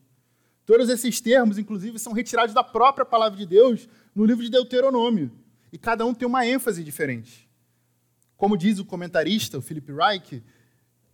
Todos 0.65 0.89
esses 0.89 1.19
termos, 1.19 1.57
inclusive, 1.57 1.99
são 1.99 2.13
retirados 2.13 2.53
da 2.53 2.63
própria 2.63 3.05
palavra 3.05 3.37
de 3.37 3.45
Deus 3.45 3.87
no 4.15 4.25
livro 4.25 4.43
de 4.43 4.49
Deuteronômio. 4.49 5.31
e 5.73 5.77
cada 5.77 6.05
um 6.05 6.13
tem 6.13 6.27
uma 6.27 6.45
ênfase 6.45 6.83
diferente. 6.83 7.49
Como 8.35 8.57
diz 8.57 8.77
o 8.77 8.83
comentarista, 8.83 9.57
o 9.57 9.61
Philip 9.61 9.89
Reich, 9.93 10.43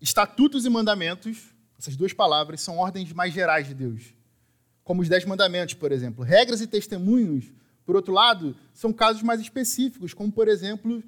estatutos 0.01 0.65
e 0.65 0.69
mandamentos, 0.69 1.53
essas 1.77 1.95
duas 1.95 2.13
palavras, 2.13 2.61
são 2.61 2.77
ordens 2.77 3.11
mais 3.13 3.33
gerais 3.33 3.67
de 3.67 3.73
Deus. 3.73 4.13
Como 4.83 5.01
os 5.01 5.09
Dez 5.09 5.25
Mandamentos, 5.25 5.75
por 5.75 5.91
exemplo. 5.91 6.23
Regras 6.23 6.61
e 6.61 6.67
testemunhos, 6.67 7.51
por 7.85 7.95
outro 7.95 8.13
lado, 8.13 8.55
são 8.73 8.91
casos 8.91 9.21
mais 9.21 9.39
específicos, 9.39 10.13
como, 10.13 10.31
por 10.31 10.47
exemplo, 10.47 11.03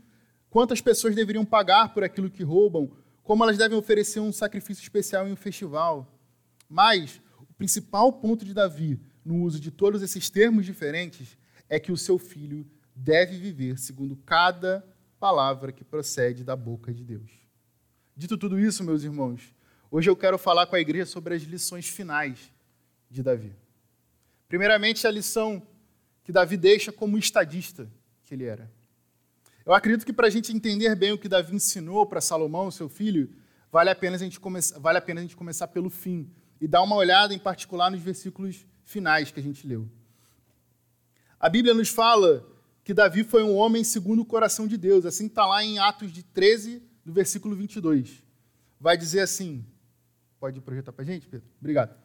quantas 0.50 0.82
pessoas 0.82 1.16
deveriam 1.16 1.46
pagar 1.46 1.94
por 1.94 2.04
aquilo 2.04 2.30
que 2.30 2.44
roubam, 2.44 2.92
como 3.24 3.44
elas 3.44 3.58
devem 3.58 3.78
oferecer 3.78 4.20
um 4.20 4.32
sacrifício 4.32 4.82
especial 4.82 5.28
em 5.28 5.32
um 5.32 5.36
festival. 5.36 6.08
Mas 6.68 7.22
o 7.40 7.54
principal 7.54 8.12
ponto 8.14 8.46
de 8.46 8.54
Davi 8.54 9.00
no 9.24 9.44
uso 9.44 9.60
de 9.60 9.72
todos 9.72 10.02
esses 10.02 10.30
termos 10.30 10.66
diferentes 10.66 11.38
é 11.68 11.80
que 11.80 11.92
o 11.92 11.98
seu 11.98 12.18
filho 12.18 12.66
deve 12.96 13.38
viver 13.38 13.78
segundo 13.78 14.16
cada 14.26 14.86
palavra 15.20 15.72
que 15.72 15.84
procede 15.84 16.44
da 16.44 16.56
boca 16.56 16.94
de 16.94 17.04
Deus. 17.04 17.32
Dito 18.16 18.38
tudo 18.38 18.60
isso, 18.60 18.84
meus 18.84 19.04
irmãos, 19.04 19.54
hoje 19.92 20.10
eu 20.10 20.16
quero 20.16 20.38
falar 20.38 20.66
com 20.66 20.76
a 20.76 20.80
igreja 20.80 21.06
sobre 21.06 21.36
as 21.36 21.44
lições 21.44 21.88
finais 21.88 22.52
de 23.10 23.24
Davi. 23.24 23.56
Primeiramente, 24.48 25.06
a 25.06 25.12
lição 25.12 25.62
que 26.24 26.32
Davi 26.32 26.58
deixa 26.58 26.92
como 26.92 27.18
estadista 27.18 27.90
que 28.24 28.34
ele 28.34 28.46
era. 28.46 28.72
Eu 29.66 29.74
acredito 29.74 30.06
que 30.06 30.14
para 30.14 30.28
a 30.28 30.30
gente 30.30 30.52
entender 30.52 30.96
bem 30.96 31.12
o 31.12 31.18
que 31.18 31.30
Davi 31.30 31.56
ensinou 31.56 32.06
para 32.06 32.22
Salomão, 32.22 32.72
seu 32.72 32.90
filho, 32.90 33.30
vale 33.72 33.90
a, 33.90 33.96
pena 33.96 34.16
a 34.16 34.20
gente 34.20 34.40
começar, 34.40 34.80
vale 34.80 34.98
a 34.98 35.02
pena 35.02 35.20
a 35.20 35.24
gente 35.24 35.36
começar 35.36 35.68
pelo 35.68 35.90
fim 35.90 36.30
e 36.60 36.68
dar 36.68 36.82
uma 36.82 36.96
olhada 36.96 37.34
em 37.34 37.40
particular 37.40 37.92
nos 37.92 38.02
versículos 38.02 38.66
finais 38.84 39.32
que 39.32 39.40
a 39.40 39.44
gente 39.44 39.66
leu. 39.68 39.88
A 41.40 41.48
Bíblia 41.48 41.74
nos 41.74 41.90
fala 41.90 42.46
que 42.84 42.94
Davi 42.94 43.24
foi 43.24 43.44
um 43.44 43.56
homem 43.56 43.84
segundo 43.84 44.24
o 44.24 44.26
coração 44.26 44.68
de 44.68 44.76
Deus. 44.76 45.06
Assim 45.06 45.28
está 45.28 45.46
lá 45.46 45.64
em 45.64 45.78
Atos 45.78 46.12
de 46.12 46.24
13, 46.24 46.82
do 47.06 47.14
versículo 47.14 47.56
22. 47.56 48.24
Vai 48.80 48.98
dizer 48.98 49.22
assim: 49.22 49.64
pode 50.40 50.62
projetar 50.62 50.92
para 50.94 51.04
a 51.04 51.06
gente, 51.06 51.28
Pedro? 51.28 51.48
Obrigado. 51.60 51.96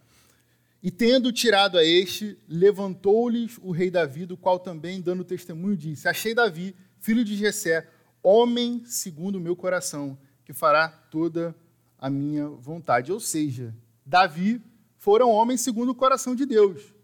E 0.82 0.90
tendo 0.90 1.32
tirado 1.32 1.78
a 1.78 1.84
este, 1.84 2.38
levantou-lhes 2.46 3.58
o 3.62 3.70
rei 3.70 3.90
Davi, 3.90 4.26
do 4.26 4.36
qual 4.36 4.58
também, 4.58 5.00
dando 5.00 5.24
testemunho, 5.24 5.76
disse: 5.76 6.06
Achei 6.06 6.34
Davi, 6.34 6.76
filho 7.00 7.24
de 7.24 7.34
Jessé, 7.34 7.88
homem 8.22 8.84
segundo 8.84 9.36
o 9.36 9.40
meu 9.40 9.56
coração, 9.56 10.18
que 10.44 10.52
fará 10.52 10.88
toda 10.88 11.54
a 11.98 12.10
minha 12.10 12.48
vontade. 12.48 13.10
Ou 13.10 13.18
seja, 13.18 13.74
Davi 14.04 14.60
foram 14.98 15.30
homens 15.30 15.62
segundo 15.62 15.90
o 15.90 15.94
coração 15.94 16.34
de 16.34 16.44
Deus. 16.44 16.94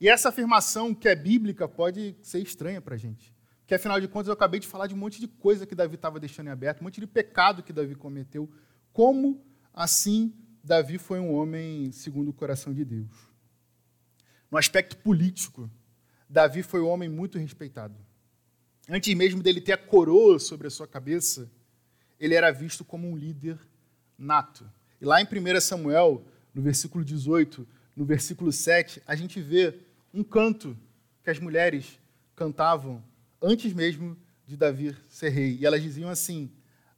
E 0.00 0.08
essa 0.08 0.30
afirmação 0.30 0.94
que 0.94 1.08
é 1.08 1.14
bíblica 1.14 1.68
pode 1.68 2.16
ser 2.22 2.38
estranha 2.38 2.80
para 2.80 2.94
a 2.94 2.98
gente. 2.98 3.34
Porque, 3.60 3.74
afinal 3.74 4.00
de 4.00 4.08
contas, 4.08 4.28
eu 4.28 4.32
acabei 4.32 4.58
de 4.58 4.66
falar 4.66 4.86
de 4.86 4.94
um 4.94 4.96
monte 4.98 5.20
de 5.20 5.28
coisa 5.28 5.66
que 5.66 5.74
Davi 5.74 5.96
estava 5.96 6.18
deixando 6.18 6.46
em 6.46 6.50
aberto, 6.50 6.80
um 6.80 6.84
monte 6.84 7.00
de 7.00 7.06
pecado 7.06 7.62
que 7.62 7.74
Davi 7.74 7.94
cometeu. 7.94 8.48
Como 8.90 9.44
assim 9.74 10.32
Davi 10.68 10.98
foi 10.98 11.18
um 11.18 11.32
homem 11.32 11.90
segundo 11.92 12.28
o 12.28 12.32
coração 12.32 12.74
de 12.74 12.84
Deus? 12.84 13.08
No 14.50 14.58
aspecto 14.58 14.98
político, 14.98 15.70
Davi 16.28 16.62
foi 16.62 16.82
um 16.82 16.88
homem 16.88 17.08
muito 17.08 17.38
respeitado. 17.38 17.94
Antes 18.86 19.14
mesmo 19.14 19.42
dele 19.42 19.62
ter 19.62 19.72
a 19.72 19.78
coroa 19.78 20.38
sobre 20.38 20.66
a 20.66 20.70
sua 20.70 20.86
cabeça, 20.86 21.50
ele 22.20 22.34
era 22.34 22.50
visto 22.50 22.84
como 22.84 23.10
um 23.10 23.16
líder 23.16 23.58
nato. 24.18 24.70
E 25.00 25.06
lá 25.06 25.22
em 25.22 25.24
1 25.24 25.58
Samuel, 25.62 26.22
no 26.52 26.60
versículo 26.60 27.02
18, 27.02 27.66
no 27.96 28.04
versículo 28.04 28.52
7, 28.52 29.02
a 29.06 29.16
gente 29.16 29.40
vê 29.40 29.74
um 30.12 30.22
canto 30.22 30.76
que 31.24 31.30
as 31.30 31.38
mulheres 31.38 31.98
cantavam 32.36 33.02
antes 33.40 33.72
mesmo 33.72 34.18
de 34.46 34.54
Davi 34.54 34.94
ser 35.08 35.30
rei. 35.30 35.56
E 35.58 35.64
elas 35.64 35.82
diziam 35.82 36.10
assim: 36.10 36.52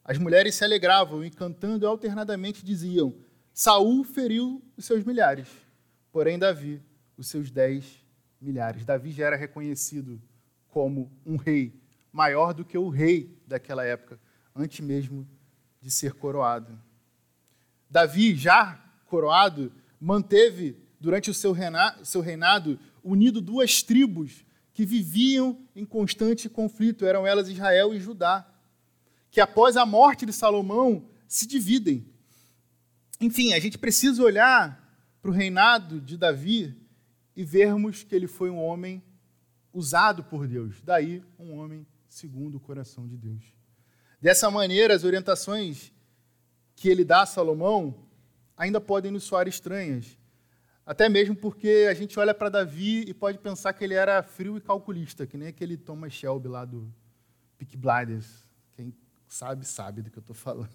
as 0.04 0.18
mulheres 0.18 0.56
se 0.56 0.64
alegravam 0.64 1.24
e 1.24 1.30
cantando 1.30 1.86
alternadamente 1.86 2.64
diziam: 2.64 3.14
Saul 3.52 4.04
feriu 4.04 4.62
os 4.76 4.84
seus 4.84 5.04
milhares, 5.04 5.48
porém 6.12 6.38
Davi 6.38 6.82
os 7.16 7.28
seus 7.28 7.50
dez 7.50 8.04
milhares. 8.40 8.84
Davi 8.84 9.12
já 9.12 9.26
era 9.26 9.36
reconhecido 9.36 10.20
como 10.68 11.10
um 11.26 11.36
rei 11.36 11.78
maior 12.12 12.54
do 12.54 12.64
que 12.64 12.78
o 12.78 12.88
rei 12.88 13.38
daquela 13.46 13.84
época, 13.84 14.18
antes 14.54 14.80
mesmo 14.80 15.28
de 15.80 15.90
ser 15.90 16.14
coroado. 16.14 16.78
Davi, 17.88 18.34
já 18.34 18.80
coroado, 19.06 19.72
manteve 20.00 20.76
durante 21.00 21.30
o 21.30 21.34
seu 21.34 21.52
reinado 21.52 22.78
unido 23.02 23.40
duas 23.40 23.82
tribos 23.82 24.44
que 24.72 24.84
viviam 24.86 25.58
em 25.74 25.84
constante 25.84 26.48
conflito, 26.48 27.04
eram 27.04 27.26
elas 27.26 27.48
Israel 27.48 27.92
e 27.92 28.00
Judá, 28.00 28.46
que 29.30 29.40
após 29.40 29.76
a 29.76 29.84
morte 29.84 30.24
de 30.24 30.32
Salomão 30.32 31.04
se 31.26 31.46
dividem. 31.46 32.06
Enfim, 33.20 33.52
a 33.52 33.60
gente 33.60 33.76
precisa 33.76 34.22
olhar 34.22 34.80
para 35.20 35.30
o 35.30 35.34
reinado 35.34 36.00
de 36.00 36.16
Davi 36.16 36.74
e 37.36 37.44
vermos 37.44 38.02
que 38.02 38.14
ele 38.14 38.26
foi 38.26 38.48
um 38.48 38.58
homem 38.58 39.02
usado 39.72 40.24
por 40.24 40.46
Deus, 40.48 40.80
daí 40.82 41.22
um 41.38 41.54
homem 41.58 41.86
segundo 42.08 42.56
o 42.56 42.60
coração 42.60 43.06
de 43.06 43.16
Deus. 43.16 43.44
Dessa 44.20 44.50
maneira, 44.50 44.94
as 44.94 45.04
orientações 45.04 45.92
que 46.74 46.88
ele 46.88 47.04
dá 47.04 47.22
a 47.22 47.26
Salomão 47.26 48.06
ainda 48.56 48.80
podem 48.80 49.10
nos 49.10 49.24
soar 49.24 49.46
estranhas, 49.46 50.18
até 50.84 51.08
mesmo 51.08 51.36
porque 51.36 51.86
a 51.88 51.94
gente 51.94 52.18
olha 52.18 52.34
para 52.34 52.48
Davi 52.48 53.04
e 53.06 53.14
pode 53.14 53.38
pensar 53.38 53.72
que 53.72 53.84
ele 53.84 53.94
era 53.94 54.22
frio 54.22 54.56
e 54.56 54.60
calculista, 54.60 55.26
que 55.26 55.36
nem 55.36 55.48
aquele 55.48 55.76
Thomas 55.76 56.12
Shelby 56.12 56.48
lá 56.48 56.64
do 56.64 56.92
Peak 57.58 57.76
Blinders. 57.76 58.44
Quem 58.72 58.94
sabe, 59.28 59.66
sabe 59.66 60.02
do 60.02 60.10
que 60.10 60.18
eu 60.18 60.22
estou 60.22 60.34
falando. 60.34 60.70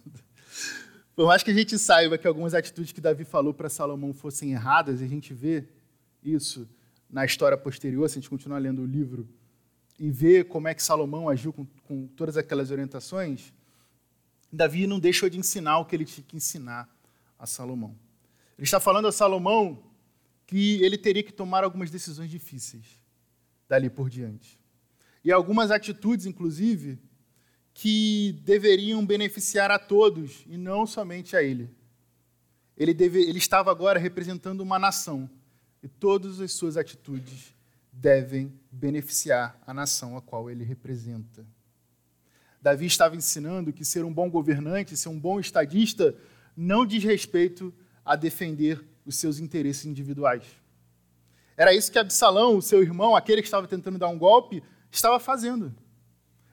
Por 1.16 1.28
mais 1.28 1.42
que 1.42 1.52
a 1.52 1.54
gente 1.54 1.80
saiba 1.80 2.18
que 2.18 2.28
algumas 2.28 2.54
atitudes 2.54 2.92
que 2.92 3.00
Davi 3.00 3.24
falou 3.24 3.54
para 3.54 3.70
Salomão 3.70 4.14
fossem 4.14 4.52
erradas, 4.52 5.02
a 5.02 5.08
gente 5.08 5.34
vê 5.34 5.64
isso 6.22 6.68
na 7.10 7.24
história 7.24 7.58
posterior, 7.58 8.10
se 8.10 8.18
a 8.18 8.22
gente 8.22 8.30
continuar 8.30 8.58
lendo 8.58 8.82
o 8.82 8.86
livro, 8.86 9.28
e 9.98 10.12
vê 10.12 10.44
como 10.44 10.68
é 10.68 10.74
que 10.74 10.84
Salomão 10.84 11.30
agiu 11.30 11.54
com, 11.54 11.66
com 11.84 12.08
todas 12.08 12.36
aquelas 12.36 12.70
orientações, 12.70 13.54
Davi 14.52 14.86
não 14.88 15.00
deixou 15.00 15.30
de 15.30 15.40
ensinar 15.40 15.80
o 15.80 15.86
que 15.86 15.96
ele 15.96 16.04
tinha 16.04 16.26
que 16.28 16.36
ensinar 16.36 16.90
a 17.40 17.46
Salomão. 17.46 17.96
Ele 18.58 18.66
está 18.66 18.80
falando 18.80 19.08
a 19.08 19.12
Salomão 19.12 19.84
que 20.46 20.84
ele 20.84 20.98
teria 20.98 21.24
que 21.24 21.32
tomar 21.32 21.64
algumas 21.64 21.90
decisões 21.90 22.30
difíceis 22.30 23.00
dali 23.68 23.90
por 23.90 24.10
diante. 24.10 24.60
E 25.24 25.32
algumas 25.32 25.72
atitudes, 25.72 26.26
inclusive, 26.26 27.00
que 27.75 28.41
deveriam 28.46 29.05
beneficiar 29.05 29.70
a 29.70 29.77
todos 29.77 30.46
e 30.48 30.58
não 30.58 30.88
somente 30.88 31.36
a 31.36 31.44
ele. 31.44 31.70
Ele, 32.77 32.94
deve, 32.94 33.22
ele 33.22 33.38
estava 33.38 33.70
agora 33.70 34.00
representando 34.00 34.62
uma 34.62 34.79
nação 34.79 35.29
e 35.84 35.88
todas 35.89 36.39
as 36.39 36.53
suas 36.53 36.77
atitudes 36.77 37.53
devem 37.91 38.58
beneficiar 38.72 39.60
a 39.67 39.74
nação 39.74 40.15
a 40.15 40.22
qual 40.22 40.50
ele 40.50 40.63
representa. 40.63 41.46
Davi 42.62 42.86
estava 42.86 43.15
ensinando 43.15 43.74
que 43.74 43.84
ser 43.84 44.05
um 44.05 44.13
bom 44.13 44.29
governante, 44.29 44.96
ser 44.96 45.10
um 45.10 45.20
bom 45.20 45.38
estadista, 45.38 46.15
não 46.55 46.86
diz 46.86 47.03
respeito 47.03 47.74
a 48.05 48.15
defender 48.15 48.84
os 49.05 49.17
seus 49.17 49.38
interesses 49.38 49.86
individuais. 49.86 50.46
Era 51.58 51.74
isso 51.74 51.91
que 51.91 52.00
Absalão, 52.00 52.58
o 52.58 52.62
seu 52.62 52.82
irmão, 52.82 53.17
aquele 53.17 53.41
que 53.41 53.48
estava 53.48 53.67
tentando 53.67 53.98
dar 53.98 54.08
um 54.08 54.17
golpe, 54.17 54.63
estava 54.89 55.20
fazendo. 55.20 55.75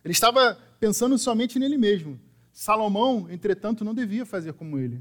Ele 0.05 0.13
estava 0.13 0.59
pensando 0.83 1.17
somente 1.17 1.61
nele 1.61 1.79
mesmo. 1.79 2.19
Salomão, 2.53 3.29
entretanto, 3.31 3.85
não 3.85 3.95
devia 3.95 4.27
fazer 4.27 4.53
como 4.53 4.81
ele. 4.81 5.01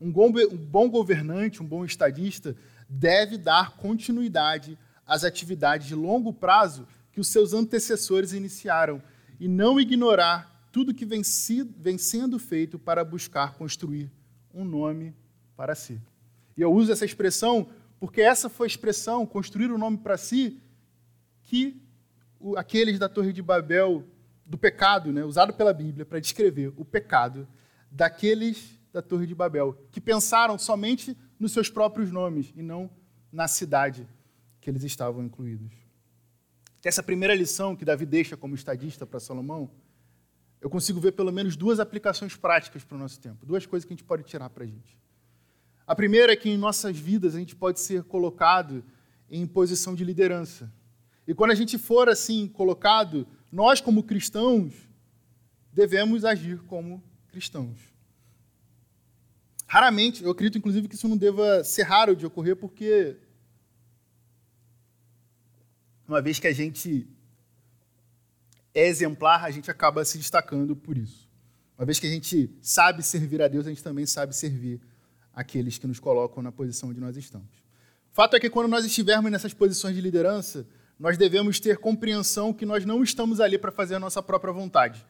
Um 0.00 0.10
bom 0.10 0.90
governante, 0.90 1.62
um 1.62 1.64
bom 1.64 1.84
estadista, 1.84 2.56
deve 2.88 3.38
dar 3.38 3.76
continuidade 3.76 4.76
às 5.06 5.22
atividades 5.22 5.86
de 5.86 5.94
longo 5.94 6.32
prazo 6.32 6.84
que 7.12 7.20
os 7.20 7.28
seus 7.28 7.54
antecessores 7.54 8.32
iniciaram 8.32 9.00
e 9.38 9.46
não 9.46 9.78
ignorar 9.78 10.68
tudo 10.72 10.92
que 10.92 11.06
vem, 11.06 11.22
sendo 11.22 12.36
feito 12.36 12.76
para 12.76 13.04
buscar 13.04 13.54
construir 13.54 14.10
um 14.52 14.64
nome 14.64 15.14
para 15.56 15.76
si. 15.76 16.00
E 16.56 16.60
eu 16.60 16.72
uso 16.72 16.90
essa 16.90 17.04
expressão 17.04 17.68
porque 18.00 18.20
essa 18.20 18.48
foi 18.48 18.66
a 18.66 18.72
expressão, 18.74 19.24
construir 19.24 19.70
um 19.70 19.78
nome 19.78 19.98
para 19.98 20.16
si, 20.16 20.60
que 21.44 21.80
aqueles 22.56 22.98
da 22.98 23.08
Torre 23.08 23.32
de 23.32 23.40
Babel, 23.40 24.04
do 24.46 24.56
pecado, 24.56 25.12
né, 25.12 25.24
usado 25.24 25.52
pela 25.52 25.74
Bíblia 25.74 26.06
para 26.06 26.20
descrever 26.20 26.72
o 26.76 26.84
pecado 26.84 27.46
daqueles 27.90 28.78
da 28.92 29.02
Torre 29.02 29.26
de 29.26 29.34
Babel, 29.34 29.76
que 29.90 30.00
pensaram 30.00 30.56
somente 30.56 31.16
nos 31.38 31.52
seus 31.52 31.68
próprios 31.68 32.10
nomes 32.10 32.52
e 32.56 32.62
não 32.62 32.88
na 33.30 33.48
cidade 33.48 34.08
que 34.60 34.70
eles 34.70 34.84
estavam 34.84 35.22
incluídos. 35.22 35.72
Essa 36.82 37.02
primeira 37.02 37.34
lição 37.34 37.74
que 37.74 37.84
Davi 37.84 38.06
deixa 38.06 38.36
como 38.36 38.54
estadista 38.54 39.04
para 39.04 39.18
Salomão, 39.18 39.70
eu 40.60 40.70
consigo 40.70 41.00
ver 41.00 41.12
pelo 41.12 41.32
menos 41.32 41.56
duas 41.56 41.80
aplicações 41.80 42.36
práticas 42.36 42.84
para 42.84 42.96
o 42.96 42.98
nosso 42.98 43.20
tempo, 43.20 43.44
duas 43.44 43.66
coisas 43.66 43.84
que 43.84 43.92
a 43.92 43.96
gente 43.96 44.04
pode 44.04 44.22
tirar 44.22 44.48
para 44.48 44.64
a 44.64 44.66
gente. 44.66 44.96
A 45.86 45.94
primeira 45.94 46.32
é 46.32 46.36
que 46.36 46.48
em 46.48 46.56
nossas 46.56 46.96
vidas 46.96 47.34
a 47.34 47.38
gente 47.38 47.54
pode 47.54 47.80
ser 47.80 48.04
colocado 48.04 48.84
em 49.28 49.46
posição 49.46 49.94
de 49.94 50.04
liderança. 50.04 50.72
E 51.26 51.34
quando 51.34 51.50
a 51.50 51.54
gente 51.54 51.76
for 51.76 52.08
assim 52.08 52.46
colocado 52.46 53.26
nós, 53.50 53.80
como 53.80 54.02
cristãos, 54.02 54.72
devemos 55.72 56.24
agir 56.24 56.58
como 56.62 57.02
cristãos. 57.28 57.78
Raramente, 59.66 60.22
eu 60.22 60.30
acredito 60.30 60.58
inclusive 60.58 60.88
que 60.88 60.94
isso 60.94 61.08
não 61.08 61.16
deva 61.16 61.64
ser 61.64 61.82
raro 61.82 62.14
de 62.14 62.24
ocorrer, 62.24 62.56
porque 62.56 63.16
uma 66.06 66.22
vez 66.22 66.38
que 66.38 66.46
a 66.46 66.52
gente 66.52 67.08
é 68.72 68.86
exemplar, 68.86 69.44
a 69.44 69.50
gente 69.50 69.70
acaba 69.70 70.04
se 70.04 70.18
destacando 70.18 70.76
por 70.76 70.96
isso. 70.96 71.28
Uma 71.76 71.84
vez 71.84 71.98
que 71.98 72.06
a 72.06 72.10
gente 72.10 72.50
sabe 72.62 73.02
servir 73.02 73.42
a 73.42 73.48
Deus, 73.48 73.66
a 73.66 73.70
gente 73.70 73.82
também 73.82 74.06
sabe 74.06 74.34
servir 74.34 74.80
aqueles 75.32 75.78
que 75.78 75.86
nos 75.86 75.98
colocam 75.98 76.42
na 76.42 76.52
posição 76.52 76.90
onde 76.90 77.00
nós 77.00 77.16
estamos. 77.16 77.50
O 78.10 78.14
fato 78.14 78.36
é 78.36 78.40
que 78.40 78.48
quando 78.48 78.68
nós 78.68 78.84
estivermos 78.84 79.30
nessas 79.30 79.52
posições 79.52 79.94
de 79.94 80.00
liderança, 80.00 80.66
nós 80.98 81.18
devemos 81.18 81.60
ter 81.60 81.78
compreensão 81.78 82.52
que 82.52 82.64
nós 82.64 82.84
não 82.84 83.02
estamos 83.02 83.40
ali 83.40 83.58
para 83.58 83.70
fazer 83.70 83.96
a 83.96 84.00
nossa 84.00 84.22
própria 84.22 84.52
vontade. 84.52 85.04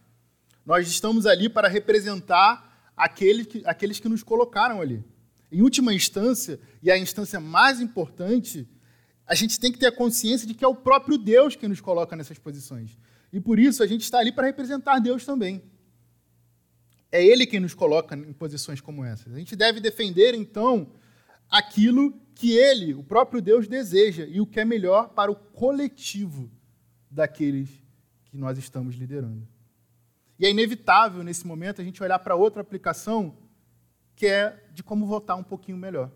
Nós 0.65 0.89
estamos 0.89 1.27
ali 1.27 1.49
para 1.49 1.69
representar 1.69 2.93
aqueles 2.97 3.47
que, 3.47 3.63
aqueles 3.65 4.01
que 4.01 4.09
nos 4.09 4.23
colocaram 4.23 4.81
ali. 4.81 5.05
Em 5.51 5.63
última 5.63 5.95
instância, 5.95 6.59
e 6.83 6.91
a 6.91 6.99
instância 6.99 7.39
mais 7.39 7.81
importante, 7.81 8.69
a 9.27 9.35
gente 9.35 9.61
tem 9.61 9.71
que 9.71 9.79
ter 9.79 9.87
a 9.87 9.93
consciência 9.93 10.47
de 10.47 10.55
que 10.55 10.65
é 10.65 10.69
o 10.69 10.75
próprio 10.75 11.17
Deus 11.17 11.55
que 11.55 11.69
nos 11.69 11.81
coloca 11.81 12.17
nessas 12.17 12.39
posições. 12.39 12.99
E 13.33 13.41
por 13.41 13.59
isso 13.59 13.83
a 13.83 13.87
gente 13.87 14.03
está 14.03 14.19
ali 14.19 14.33
para 14.33 14.47
representar 14.47 14.99
Deus 14.99 15.25
também. 15.25 15.63
É 17.13 17.25
Ele 17.25 17.47
quem 17.47 17.61
nos 17.61 17.75
coloca 17.75 18.17
em 18.17 18.33
posições 18.33 18.81
como 18.81 19.05
essas. 19.05 19.33
A 19.33 19.39
gente 19.39 19.55
deve 19.55 19.79
defender, 19.79 20.35
então, 20.35 20.93
aquilo 21.49 22.13
que 22.37 22.53
Ele, 22.57 22.95
o 22.95 23.03
próprio 23.03 23.43
Deus, 23.43 23.67
deseja 23.67 24.25
e 24.25 24.41
o 24.41 24.47
que 24.47 24.61
é 24.61 24.65
melhor 24.65 25.09
para 25.09 25.33
o 25.33 25.35
coletivo 25.35 26.49
daqueles 27.11 27.69
que 28.27 28.37
nós 28.37 28.57
estamos 28.57 28.95
liderando. 28.95 29.49
E 30.39 30.47
é 30.47 30.51
inevitável, 30.51 31.25
nesse 31.25 31.45
momento, 31.45 31.81
a 31.81 31.85
gente 31.85 32.01
olhar 32.01 32.21
para 32.21 32.37
outra 32.37 32.63
aplicação 32.63 33.37
que 34.15 34.27
é 34.27 34.65
de 34.73 34.85
como 34.85 35.05
votar 35.07 35.37
um 35.37 35.43
pouquinho 35.43 35.77
melhor 35.77 36.13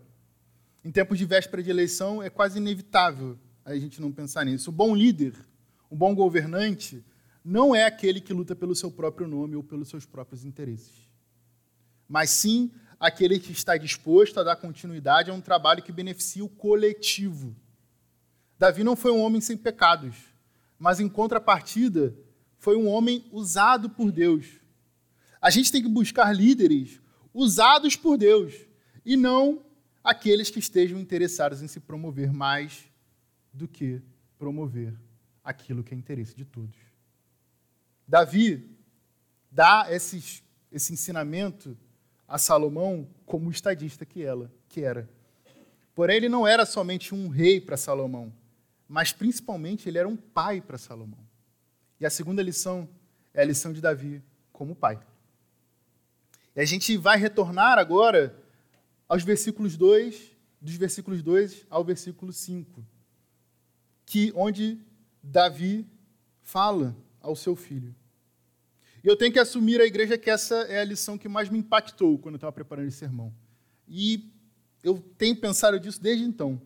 em 0.83 0.91
tempos 0.91 1.17
de 1.17 1.25
véspera 1.25 1.61
de 1.61 1.69
eleição, 1.69 2.21
é 2.21 2.29
quase 2.29 2.57
inevitável 2.57 3.37
a 3.63 3.75
gente 3.77 4.01
não 4.01 4.11
pensar 4.11 4.45
nisso. 4.45 4.69
O 4.69 4.73
bom 4.73 4.95
líder, 4.95 5.33
o 5.89 5.95
bom 5.95 6.15
governante, 6.15 7.03
não 7.43 7.75
é 7.75 7.85
aquele 7.85 8.19
que 8.19 8.33
luta 8.33 8.55
pelo 8.55 8.75
seu 8.75 8.91
próprio 8.91 9.27
nome 9.27 9.55
ou 9.55 9.63
pelos 9.63 9.89
seus 9.89 10.05
próprios 10.05 10.43
interesses, 10.43 11.07
mas 12.07 12.29
sim 12.31 12.71
aquele 13.01 13.39
que 13.39 13.51
está 13.51 13.75
disposto 13.77 14.39
a 14.39 14.43
dar 14.43 14.55
continuidade 14.57 15.31
a 15.31 15.33
um 15.33 15.41
trabalho 15.41 15.81
que 15.81 15.91
beneficia 15.91 16.45
o 16.45 16.49
coletivo. 16.49 17.55
Davi 18.59 18.83
não 18.83 18.95
foi 18.95 19.11
um 19.11 19.19
homem 19.19 19.41
sem 19.41 19.57
pecados, 19.57 20.15
mas 20.77 20.99
em 20.99 21.09
contrapartida, 21.09 22.15
foi 22.59 22.77
um 22.77 22.87
homem 22.87 23.27
usado 23.31 23.89
por 23.89 24.11
Deus. 24.11 24.45
A 25.41 25.49
gente 25.49 25.71
tem 25.71 25.81
que 25.81 25.89
buscar 25.89 26.31
líderes 26.31 27.01
usados 27.33 27.95
por 27.95 28.19
Deus 28.19 28.53
e 29.03 29.17
não 29.17 29.65
aqueles 30.03 30.51
que 30.51 30.59
estejam 30.59 30.99
interessados 30.99 31.63
em 31.63 31.67
se 31.67 31.79
promover 31.79 32.31
mais 32.31 32.85
do 33.51 33.67
que 33.67 33.99
promover 34.37 34.93
aquilo 35.43 35.83
que 35.83 35.95
é 35.95 35.97
interesse 35.97 36.35
de 36.35 36.45
todos. 36.45 36.77
Davi 38.07 38.77
dá 39.49 39.87
esses, 39.89 40.43
esse 40.71 40.93
ensinamento 40.93 41.75
a 42.31 42.37
Salomão 42.37 43.05
como 43.25 43.51
estadista 43.51 44.05
que 44.05 44.23
ela 44.23 44.49
que 44.69 44.81
era. 44.81 45.09
Porém, 45.93 46.15
ele 46.15 46.29
não 46.29 46.47
era 46.47 46.65
somente 46.65 47.13
um 47.13 47.27
rei 47.27 47.59
para 47.59 47.75
Salomão, 47.75 48.31
mas 48.87 49.11
principalmente 49.11 49.89
ele 49.89 49.97
era 49.97 50.07
um 50.07 50.15
pai 50.15 50.61
para 50.61 50.77
Salomão. 50.77 51.19
E 51.99 52.05
a 52.05 52.09
segunda 52.09 52.41
lição 52.41 52.87
é 53.33 53.41
a 53.41 53.45
lição 53.45 53.73
de 53.73 53.81
Davi 53.81 54.23
como 54.53 54.73
pai. 54.73 54.97
E 56.55 56.61
a 56.61 56.65
gente 56.65 56.95
vai 56.95 57.17
retornar 57.17 57.77
agora 57.77 58.33
aos 59.09 59.23
versículos 59.23 59.75
2, 59.75 60.31
dos 60.61 60.75
versículos 60.75 61.21
2 61.21 61.65
ao 61.69 61.83
versículo 61.83 62.31
5, 62.31 62.81
que 64.05 64.31
onde 64.37 64.79
Davi 65.21 65.85
fala 66.41 66.95
ao 67.19 67.35
seu 67.35 67.57
filho. 67.57 67.93
E 69.03 69.07
eu 69.07 69.15
tenho 69.15 69.33
que 69.33 69.39
assumir 69.39 69.81
a 69.81 69.85
igreja 69.85 70.17
que 70.17 70.29
essa 70.29 70.55
é 70.63 70.79
a 70.79 70.83
lição 70.83 71.17
que 71.17 71.27
mais 71.27 71.49
me 71.49 71.57
impactou 71.57 72.19
quando 72.19 72.35
eu 72.35 72.37
estava 72.37 72.51
preparando 72.51 72.87
esse 72.87 72.97
sermão. 72.97 73.33
E 73.87 74.31
eu 74.83 74.99
tenho 75.17 75.35
pensado 75.35 75.79
disso 75.79 76.01
desde 76.01 76.23
então. 76.23 76.61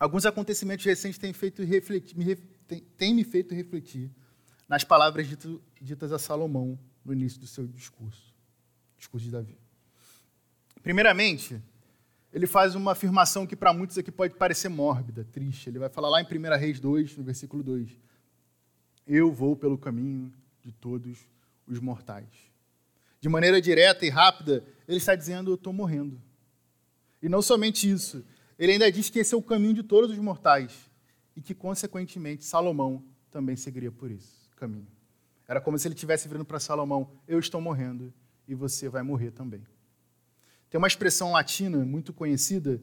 Alguns 0.00 0.24
acontecimentos 0.24 0.84
recentes 0.84 1.18
têm, 1.18 1.32
feito 1.32 1.62
refletir, 1.62 2.16
me, 2.16 2.36
têm, 2.36 2.80
têm 2.96 3.14
me 3.14 3.24
feito 3.24 3.54
refletir 3.54 4.10
nas 4.68 4.84
palavras 4.84 5.26
dito, 5.26 5.62
ditas 5.80 6.12
a 6.12 6.18
Salomão 6.18 6.78
no 7.04 7.12
início 7.12 7.40
do 7.40 7.46
seu 7.46 7.66
discurso, 7.66 8.34
discurso 8.96 9.26
de 9.26 9.32
Davi. 9.32 9.58
Primeiramente, 10.82 11.60
ele 12.32 12.46
faz 12.46 12.74
uma 12.74 12.92
afirmação 12.92 13.46
que 13.46 13.56
para 13.56 13.72
muitos 13.72 13.98
aqui 13.98 14.12
pode 14.12 14.34
parecer 14.34 14.68
mórbida, 14.68 15.24
triste. 15.24 15.68
Ele 15.68 15.78
vai 15.78 15.88
falar 15.88 16.08
lá 16.08 16.20
em 16.20 16.24
1 16.24 16.58
Reis 16.58 16.78
2, 16.78 17.16
no 17.16 17.24
versículo 17.24 17.62
2: 17.62 17.98
Eu 19.06 19.32
vou 19.32 19.56
pelo 19.56 19.76
caminho 19.76 20.32
de 20.68 20.72
todos 20.72 21.26
os 21.66 21.80
mortais. 21.80 22.28
De 23.20 23.28
maneira 23.28 23.58
direta 23.58 24.04
e 24.04 24.10
rápida, 24.10 24.62
ele 24.86 24.98
está 24.98 25.14
dizendo: 25.14 25.50
Eu 25.50 25.54
estou 25.54 25.72
morrendo. 25.72 26.20
E 27.22 27.28
não 27.28 27.40
somente 27.40 27.90
isso, 27.90 28.22
ele 28.58 28.72
ainda 28.72 28.92
diz 28.92 29.08
que 29.08 29.18
esse 29.18 29.34
é 29.34 29.36
o 29.36 29.42
caminho 29.42 29.72
de 29.72 29.82
todos 29.82 30.10
os 30.10 30.18
mortais 30.18 30.90
e 31.34 31.40
que, 31.40 31.54
consequentemente, 31.54 32.44
Salomão 32.44 33.02
também 33.30 33.56
seguiria 33.56 33.90
por 33.90 34.10
esse 34.10 34.48
caminho. 34.56 34.86
Era 35.48 35.60
como 35.60 35.78
se 35.78 35.88
ele 35.88 35.94
estivesse 35.94 36.28
virando 36.28 36.44
para 36.44 36.60
Salomão: 36.60 37.10
Eu 37.26 37.38
estou 37.38 37.62
morrendo 37.62 38.12
e 38.46 38.54
você 38.54 38.90
vai 38.90 39.02
morrer 39.02 39.30
também. 39.30 39.66
Tem 40.68 40.78
uma 40.78 40.86
expressão 40.86 41.32
latina 41.32 41.78
muito 41.78 42.12
conhecida 42.12 42.80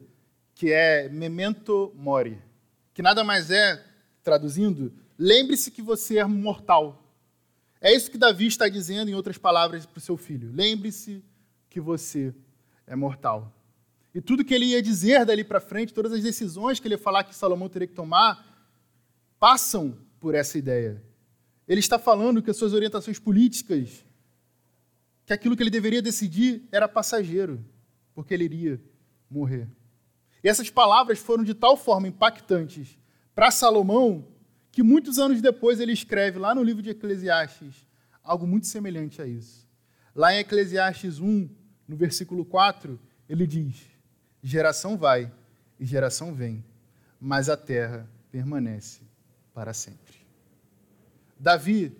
que 0.56 0.72
é 0.72 1.08
memento 1.08 1.92
mori, 1.94 2.42
que 2.92 3.00
nada 3.00 3.22
mais 3.22 3.50
é, 3.50 3.84
traduzindo, 4.24 4.92
lembre-se 5.16 5.70
que 5.70 5.80
você 5.80 6.18
é 6.18 6.24
mortal. 6.24 7.05
É 7.80 7.94
isso 7.94 8.10
que 8.10 8.18
Davi 8.18 8.46
está 8.46 8.68
dizendo, 8.68 9.10
em 9.10 9.14
outras 9.14 9.38
palavras, 9.38 9.84
para 9.86 9.98
o 9.98 10.00
seu 10.00 10.16
filho. 10.16 10.50
Lembre-se 10.52 11.22
que 11.68 11.80
você 11.80 12.34
é 12.86 12.96
mortal. 12.96 13.52
E 14.14 14.20
tudo 14.20 14.44
que 14.44 14.54
ele 14.54 14.66
ia 14.66 14.80
dizer 14.80 15.24
dali 15.24 15.44
para 15.44 15.60
frente, 15.60 15.92
todas 15.92 16.12
as 16.12 16.22
decisões 16.22 16.80
que 16.80 16.86
ele 16.86 16.94
ia 16.94 16.98
falar 16.98 17.24
que 17.24 17.34
Salomão 17.34 17.68
teria 17.68 17.86
que 17.86 17.94
tomar, 17.94 18.44
passam 19.38 19.98
por 20.18 20.34
essa 20.34 20.56
ideia. 20.56 21.02
Ele 21.68 21.80
está 21.80 21.98
falando 21.98 22.42
que 22.42 22.50
as 22.50 22.56
suas 22.56 22.72
orientações 22.72 23.18
políticas, 23.18 24.04
que 25.26 25.32
aquilo 25.32 25.56
que 25.56 25.62
ele 25.62 25.70
deveria 25.70 26.00
decidir 26.00 26.66
era 26.72 26.88
passageiro 26.88 27.62
porque 28.16 28.32
ele 28.32 28.44
iria 28.44 28.80
morrer. 29.30 29.68
E 30.42 30.48
essas 30.48 30.70
palavras 30.70 31.18
foram 31.18 31.44
de 31.44 31.52
tal 31.52 31.76
forma 31.76 32.08
impactantes 32.08 32.96
para 33.34 33.50
Salomão 33.50 34.26
que 34.76 34.82
muitos 34.82 35.18
anos 35.18 35.40
depois 35.40 35.80
ele 35.80 35.92
escreve 35.92 36.38
lá 36.38 36.54
no 36.54 36.62
livro 36.62 36.82
de 36.82 36.90
Eclesiastes 36.90 37.88
algo 38.22 38.46
muito 38.46 38.66
semelhante 38.66 39.22
a 39.22 39.26
isso. 39.26 39.66
Lá 40.14 40.34
em 40.34 40.40
Eclesiastes 40.40 41.18
1, 41.18 41.48
no 41.88 41.96
versículo 41.96 42.44
4, 42.44 43.00
ele 43.26 43.46
diz: 43.46 43.86
Geração 44.42 44.94
vai 44.94 45.32
e 45.80 45.86
geração 45.86 46.34
vem, 46.34 46.62
mas 47.18 47.48
a 47.48 47.56
terra 47.56 48.06
permanece 48.30 49.00
para 49.54 49.72
sempre. 49.72 50.16
Davi, 51.40 51.96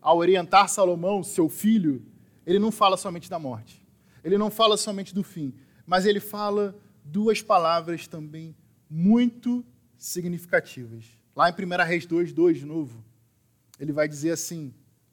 ao 0.00 0.18
orientar 0.18 0.68
Salomão, 0.68 1.24
seu 1.24 1.48
filho, 1.48 2.06
ele 2.46 2.60
não 2.60 2.70
fala 2.70 2.96
somente 2.96 3.28
da 3.28 3.40
morte. 3.40 3.84
Ele 4.22 4.38
não 4.38 4.48
fala 4.48 4.76
somente 4.76 5.12
do 5.12 5.24
fim, 5.24 5.52
mas 5.84 6.06
ele 6.06 6.20
fala 6.20 6.72
duas 7.04 7.42
palavras 7.42 8.06
também 8.06 8.54
muito 8.88 9.64
significativas. 9.98 11.16
Lá 11.36 11.50
em 11.50 11.52
1 11.52 11.84
Reis 11.84 12.06
2, 12.06 12.32
2, 12.32 12.58
de 12.60 12.64
novo, 12.64 13.04
ele 13.78 13.92
vai 13.92 14.08
dizer 14.08 14.30
assim: 14.30 14.72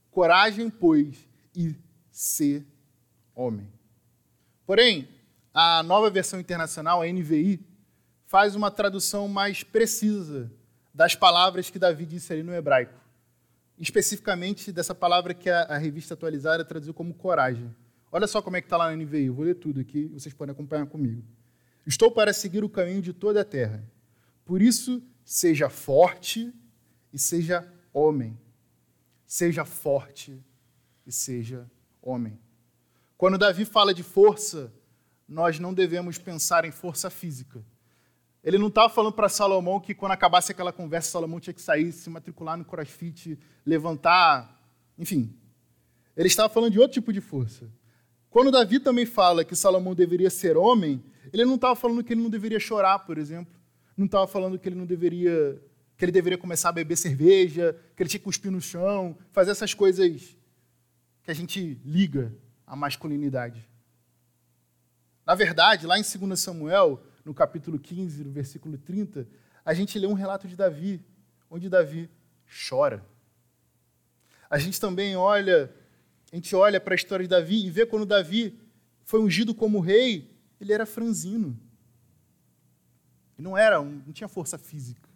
coragem, 0.09 0.69
pois, 0.69 1.27
e 1.53 1.75
ser 2.09 2.65
homem. 3.36 3.67
Porém, 4.65 5.09
a 5.53 5.83
nova 5.83 6.09
versão 6.09 6.39
internacional, 6.39 7.01
a 7.01 7.05
NVI, 7.05 7.59
faz 8.25 8.55
uma 8.55 8.71
tradução 8.71 9.27
mais 9.27 9.63
precisa 9.63 10.49
das 10.93 11.13
palavras 11.13 11.69
que 11.69 11.77
Davi 11.77 12.05
disse 12.05 12.31
ali 12.31 12.41
no 12.41 12.53
hebraico. 12.53 12.93
Especificamente 13.77 14.71
dessa 14.71 14.95
palavra 14.95 15.33
que 15.33 15.49
a, 15.49 15.63
a 15.63 15.77
revista 15.77 16.13
atualizada 16.13 16.63
traduziu 16.63 16.93
como 16.93 17.13
coragem. 17.13 17.75
Olha 18.12 18.27
só 18.27 18.41
como 18.41 18.55
é 18.55 18.62
que 18.62 18.67
está 18.67 18.77
lá 18.77 18.89
na 18.89 18.95
NVI. 18.95 19.25
Eu 19.25 19.33
vou 19.33 19.43
ler 19.43 19.55
tudo 19.55 19.81
aqui, 19.81 20.05
vocês 20.05 20.33
podem 20.33 20.53
acompanhar 20.53 20.86
comigo. 20.86 21.21
Estou 21.86 22.12
para 22.12 22.31
seguir 22.31 22.63
o 22.63 22.69
caminho 22.69 23.01
de 23.01 23.12
toda 23.12 23.41
a 23.41 23.45
terra. 23.45 23.83
Por 24.45 24.62
isso, 24.62 25.01
seja 25.23 25.69
forte 25.69 26.53
e 27.12 27.19
seja 27.19 27.67
homem. 27.93 28.38
Seja 29.25 29.65
forte 29.65 30.43
e 31.05 31.12
seja 31.12 31.69
homem. 32.01 32.39
Quando 33.17 33.38
Davi 33.38 33.65
fala 33.65 33.93
de 33.93 34.03
força, 34.03 34.73
nós 35.27 35.59
não 35.59 35.73
devemos 35.73 36.17
pensar 36.17 36.65
em 36.65 36.71
força 36.71 37.09
física. 37.09 37.63
Ele 38.43 38.57
não 38.57 38.67
estava 38.67 38.89
falando 38.89 39.13
para 39.13 39.29
Salomão 39.29 39.79
que 39.79 39.95
quando 39.95 40.12
acabasse 40.12 40.51
aquela 40.51 40.73
conversa, 40.73 41.12
Salomão 41.12 41.39
tinha 41.39 41.53
que 41.53 41.62
sair, 41.62 41.91
se 41.93 42.09
matricular 42.09 42.57
no 42.57 42.65
crossfit, 42.65 43.39
levantar, 43.65 44.62
enfim. 44.97 45.33
Ele 46.15 46.27
estava 46.27 46.49
falando 46.53 46.71
de 46.71 46.79
outro 46.79 46.93
tipo 46.95 47.13
de 47.13 47.21
força. 47.21 47.71
Quando 48.29 48.51
Davi 48.51 48.79
também 48.79 49.05
fala 49.05 49.45
que 49.45 49.55
Salomão 49.55 49.95
deveria 49.95 50.29
ser 50.29 50.57
homem, 50.57 51.01
ele 51.31 51.45
não 51.45 51.55
estava 51.55 51.75
falando 51.75 52.03
que 52.03 52.13
ele 52.13 52.21
não 52.21 52.29
deveria 52.29 52.59
chorar, 52.59 52.99
por 52.99 53.17
exemplo. 53.17 53.53
Não 53.95 54.06
estava 54.06 54.27
falando 54.27 54.58
que 54.58 54.67
ele 54.67 54.75
não 54.75 54.86
deveria, 54.86 55.62
que 55.97 56.06
ele 56.06 56.12
deveria 56.12 56.38
começar 56.38 56.69
a 56.69 56.71
beber 56.71 56.95
cerveja, 56.95 57.79
que 57.95 58.03
ele 58.03 58.10
tinha 58.10 58.19
que 58.19 58.25
cuspir 58.25 58.51
no 58.51 58.62
chão, 58.62 59.17
fazer 59.32 59.51
essas 59.51 59.73
coisas 59.73 60.36
que 61.23 61.32
a 61.32 61.34
gente 61.34 61.79
liga 61.86 62.34
à 62.65 62.75
masculinidade. 62.75 63.67
Na 65.25 65.36
verdade, 65.36 65.88
lá 65.88 65.97
em 65.97 66.03
2 66.03 66.39
Samuel, 66.39 67.01
no 67.23 67.34
capítulo 67.34 67.79
15, 67.79 68.23
no 68.23 68.32
versículo 68.32 68.77
30, 68.77 69.27
a 69.63 69.73
gente 69.73 69.97
lê 69.97 70.06
um 70.06 70.13
relato 70.13 70.47
de 70.47 70.56
Davi, 70.56 71.01
onde 71.49 71.69
Davi 71.69 72.10
chora. 72.67 73.06
A 74.49 74.58
gente 74.58 74.79
também 74.79 75.15
olha, 75.15 75.73
a 76.32 76.36
gente 76.36 76.56
olha 76.56 76.79
para 76.79 76.93
a 76.93 76.95
história 76.95 77.23
de 77.23 77.29
Davi 77.29 77.65
e 77.65 77.69
vê 77.69 77.86
quando 77.86 78.06
Davi 78.06 78.60
foi 79.06 79.21
ungido 79.21 79.56
como 79.56 79.79
rei, 79.79 80.36
ele 80.60 80.73
era 80.73 80.86
franzino. 80.86 81.58
Não 83.38 83.58
era, 83.58 83.82
não 83.82 84.13
tinha 84.13 84.28
força 84.28 84.58
física. 84.58 85.10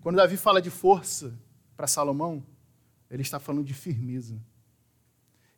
Quando 0.00 0.16
Davi 0.16 0.36
fala 0.36 0.60
de 0.60 0.70
força 0.70 1.38
para 1.76 1.86
Salomão, 1.86 2.44
ele 3.10 3.22
está 3.22 3.38
falando 3.38 3.64
de 3.64 3.74
firmeza. 3.74 4.40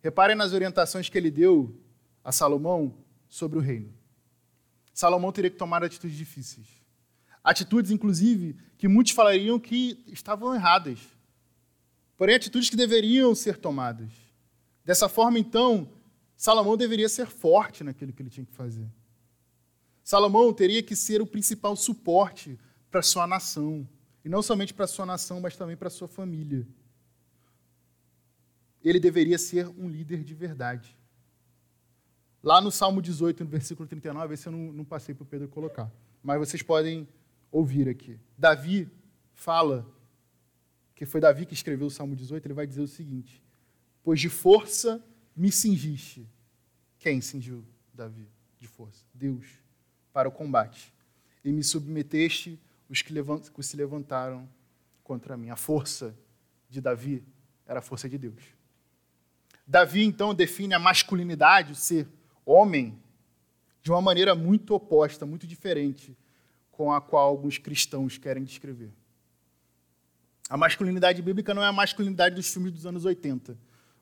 Reparem 0.00 0.35
nas 0.35 0.52
orientações 0.52 1.09
que 1.09 1.16
ele 1.16 1.31
deu 1.31 1.78
a 2.24 2.33
Salomão 2.33 2.94
sobre 3.28 3.59
o 3.59 3.61
reino. 3.61 3.92
Salomão 4.92 5.33
teria 5.33 5.50
que 5.50 5.57
tomar 5.57 5.85
atitudes 5.85 6.16
difíceis. 6.16 6.66
Atitudes, 7.42 7.90
inclusive, 7.90 8.57
que 8.78 8.87
muitos 8.88 9.12
falariam 9.12 9.59
que 9.59 10.02
estavam 10.07 10.55
erradas. 10.55 10.98
Porém, 12.16 12.37
atitudes 12.37 12.70
que 12.70 12.76
deveriam 12.76 13.35
ser 13.35 13.57
tomadas. 13.57 14.11
Dessa 14.85 15.09
forma, 15.09 15.38
então, 15.38 15.88
Salomão 16.37 16.76
deveria 16.76 17.09
ser 17.09 17.26
forte 17.26 17.85
naquilo 17.85 18.12
que 18.12 18.22
ele 18.22 18.31
tinha 18.31 18.46
que 18.46 18.52
fazer. 18.52 18.88
Salomão 20.02 20.52
teria 20.52 20.82
que 20.82 20.96
ser 20.96 21.22
o 21.22 21.26
principal 21.26 21.76
suporte 21.76 22.58
para 22.90 23.02
sua 23.02 23.26
nação. 23.26 23.88
E 24.24 24.28
não 24.28 24.42
somente 24.42 24.72
para 24.72 24.86
sua 24.86 25.06
nação, 25.06 25.40
mas 25.40 25.56
também 25.56 25.76
para 25.76 25.90
sua 25.90 26.08
família. 26.08 26.66
Ele 28.82 28.98
deveria 29.00 29.38
ser 29.38 29.68
um 29.68 29.88
líder 29.88 30.24
de 30.24 30.34
verdade. 30.34 30.96
Lá 32.42 32.60
no 32.60 32.70
Salmo 32.70 33.00
18, 33.00 33.44
no 33.44 33.50
versículo 33.50 33.88
39, 33.88 34.34
esse 34.34 34.48
eu 34.48 34.52
não, 34.52 34.72
não 34.72 34.84
passei 34.84 35.14
para 35.14 35.22
o 35.22 35.26
Pedro 35.26 35.48
colocar, 35.48 35.90
mas 36.22 36.38
vocês 36.38 36.62
podem 36.62 37.08
ouvir 37.50 37.88
aqui. 37.88 38.18
Davi 38.36 38.90
fala, 39.32 39.86
que 40.94 41.06
foi 41.06 41.20
Davi 41.20 41.46
que 41.46 41.54
escreveu 41.54 41.86
o 41.86 41.90
Salmo 41.90 42.16
18, 42.16 42.44
ele 42.46 42.54
vai 42.54 42.66
dizer 42.66 42.80
o 42.80 42.88
seguinte: 42.88 43.40
Pois 44.02 44.20
de 44.20 44.28
força 44.28 45.04
me 45.36 45.52
cingiste. 45.52 46.28
Quem 46.98 47.20
cingiu 47.20 47.64
Davi 47.94 48.28
de 48.58 48.66
força? 48.66 49.04
Deus, 49.14 49.62
para 50.12 50.29
o 50.29 50.33
combate. 50.33 50.92
E 51.44 51.53
me 51.53 51.62
submeteste 51.62 52.59
os 52.88 53.03
que, 53.03 53.12
levant, 53.12 53.48
que 53.51 53.62
se 53.62 53.77
levantaram 53.77 54.48
contra 55.03 55.37
mim. 55.37 55.51
A 55.51 55.57
força 55.57 56.14
de 56.68 56.81
Davi 56.81 57.25
era 57.66 57.79
a 57.79 57.83
força 57.83 58.09
de 58.09 58.18
Deus. 58.18 58.42
Davi, 59.66 60.05
então, 60.05 60.35
define 60.35 60.75
a 60.75 60.79
masculinidade, 60.79 61.72
o 61.72 61.77
ser 61.77 62.09
homem 62.44 62.98
de 63.83 63.90
uma 63.90 64.01
maneira 64.01 64.35
muito 64.35 64.75
oposta, 64.75 65.27
muito 65.27 65.46
diferente 65.46 66.16
com 66.70 66.92
a 66.92 67.01
qual 67.01 67.29
alguns 67.29 67.59
cristãos 67.59 68.18
querem 68.18 68.44
descrever. 68.44 68.90
A 70.48 70.57
masculinidade 70.57 71.22
bíblica 71.22 71.55
não 71.55 71.62
é 71.62 71.66
a 71.66 71.72
masculinidade 71.72 72.35
dos 72.35 72.53
filmes 72.53 72.72
dos 72.72 72.87
anos 72.87 73.05
80, 73.05 73.57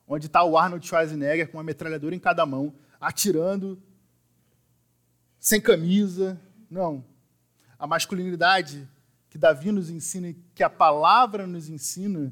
onde 0.07 0.25
está 0.25 0.43
o 0.43 0.57
Arnold 0.57 0.85
Schwarzenegger 0.85 1.49
com 1.49 1.57
uma 1.57 1.63
metralhadora 1.63 2.13
em 2.15 2.19
cada 2.19 2.45
mão, 2.45 2.73
atirando, 2.99 3.81
sem 5.41 5.59
camisa. 5.59 6.39
Não. 6.69 7.03
A 7.77 7.87
masculinidade 7.87 8.87
que 9.27 9.37
Davi 9.37 9.71
nos 9.71 9.89
ensina, 9.89 10.33
que 10.53 10.63
a 10.63 10.69
palavra 10.69 11.47
nos 11.47 11.67
ensina, 11.67 12.31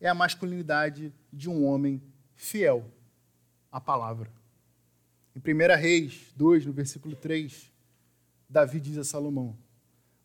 é 0.00 0.08
a 0.08 0.14
masculinidade 0.14 1.14
de 1.32 1.48
um 1.48 1.64
homem 1.64 2.02
fiel 2.34 2.90
à 3.70 3.80
palavra. 3.80 4.30
Em 5.34 5.38
1 5.38 5.78
Reis 5.78 6.32
2, 6.34 6.66
no 6.66 6.72
versículo 6.72 7.14
3, 7.14 7.70
Davi 8.48 8.80
diz 8.80 8.98
a 8.98 9.04
Salomão: 9.04 9.56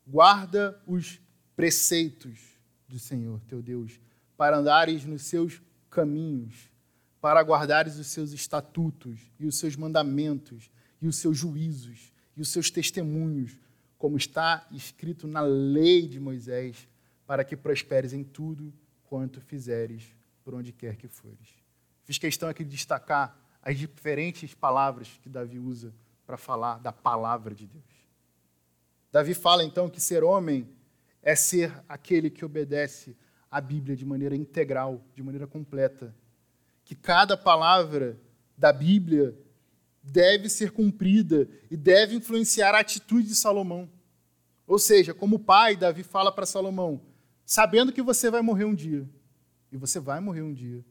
Guarda 0.04 0.82
os 0.86 1.20
preceitos 1.54 2.40
do 2.88 2.98
Senhor 2.98 3.40
teu 3.46 3.62
Deus, 3.62 4.00
para 4.36 4.58
andares 4.58 5.04
nos 5.04 5.22
seus 5.22 5.62
caminhos, 5.88 6.72
para 7.20 7.40
guardares 7.42 7.96
os 7.98 8.08
seus 8.08 8.32
estatutos 8.32 9.20
e 9.38 9.46
os 9.46 9.58
seus 9.58 9.76
mandamentos 9.76 10.70
e 11.00 11.06
os 11.06 11.16
seus 11.16 11.36
juízos 11.36 12.15
e 12.36 12.40
os 12.40 12.48
seus 12.48 12.70
testemunhos, 12.70 13.58
como 13.96 14.16
está 14.16 14.66
escrito 14.70 15.26
na 15.26 15.40
lei 15.40 16.06
de 16.06 16.20
Moisés, 16.20 16.86
para 17.26 17.44
que 17.44 17.56
prosperes 17.56 18.12
em 18.12 18.22
tudo 18.22 18.72
quanto 19.04 19.40
fizeres 19.40 20.14
por 20.44 20.54
onde 20.54 20.72
quer 20.72 20.96
que 20.96 21.08
fores. 21.08 21.48
Fiz 22.04 22.18
questão 22.18 22.48
aqui 22.48 22.62
de 22.62 22.70
destacar 22.70 23.36
as 23.62 23.76
diferentes 23.76 24.54
palavras 24.54 25.08
que 25.22 25.28
Davi 25.28 25.58
usa 25.58 25.92
para 26.24 26.36
falar 26.36 26.78
da 26.78 26.92
palavra 26.92 27.54
de 27.54 27.66
Deus. 27.66 27.84
Davi 29.10 29.34
fala 29.34 29.64
então 29.64 29.88
que 29.88 30.00
ser 30.00 30.22
homem 30.22 30.68
é 31.22 31.34
ser 31.34 31.72
aquele 31.88 32.30
que 32.30 32.44
obedece 32.44 33.16
à 33.50 33.60
Bíblia 33.60 33.96
de 33.96 34.04
maneira 34.04 34.36
integral, 34.36 35.04
de 35.14 35.22
maneira 35.22 35.46
completa. 35.46 36.14
Que 36.84 36.94
cada 36.94 37.36
palavra 37.36 38.20
da 38.56 38.72
Bíblia 38.72 39.36
deve 40.06 40.48
ser 40.48 40.70
cumprida 40.70 41.48
e 41.70 41.76
deve 41.76 42.14
influenciar 42.14 42.74
a 42.74 42.80
atitude 42.80 43.28
de 43.28 43.34
Salomão. 43.34 43.90
Ou 44.66 44.78
seja, 44.78 45.12
como 45.12 45.38
pai, 45.38 45.76
Davi 45.76 46.02
fala 46.02 46.30
para 46.30 46.46
Salomão: 46.46 47.00
sabendo 47.44 47.92
que 47.92 48.02
você 48.02 48.30
vai 48.30 48.42
morrer 48.42 48.64
um 48.64 48.74
dia, 48.74 49.08
e 49.70 49.76
você 49.76 49.98
vai 49.98 50.20
morrer 50.20 50.42
um 50.42 50.52
dia, 50.52 50.84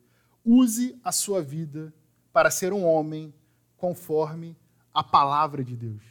use 0.44 1.00
a 1.04 1.12
sua 1.12 1.42
vida 1.42 1.94
para 2.32 2.52
ser 2.52 2.74
um 2.74 2.84
homem 2.84 3.34
conforme 3.78 4.58
a 4.94 5.04
palavra 5.04 5.64
de 5.64 5.76
Deus. 5.76 6.04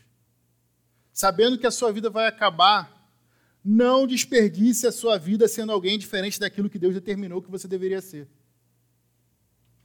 Sabendo 1.12 1.58
que 1.58 1.66
a 1.66 1.70
sua 1.70 1.92
vida 1.92 2.10
vai 2.10 2.26
acabar, 2.26 2.92
não 3.64 4.06
desperdice 4.06 4.86
a 4.86 4.92
sua 4.92 5.18
vida 5.18 5.46
sendo 5.46 5.72
alguém 5.72 5.98
diferente 5.98 6.40
daquilo 6.40 6.68
que 6.68 6.78
Deus 6.78 6.94
determinou 6.94 7.40
que 7.40 7.50
você 7.50 7.68
deveria 7.68 8.00
ser. 8.00 8.28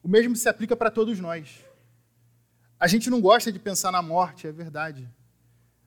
O 0.01 0.07
mesmo 0.07 0.35
se 0.35 0.49
aplica 0.49 0.75
para 0.75 0.89
todos 0.89 1.19
nós. 1.19 1.68
A 2.79 2.87
gente 2.87 3.09
não 3.09 3.19
gosta 3.19 3.51
de 3.51 3.59
pensar 3.59 3.91
na 3.91 4.01
morte, 4.01 4.47
é 4.47 4.51
verdade. 4.51 5.09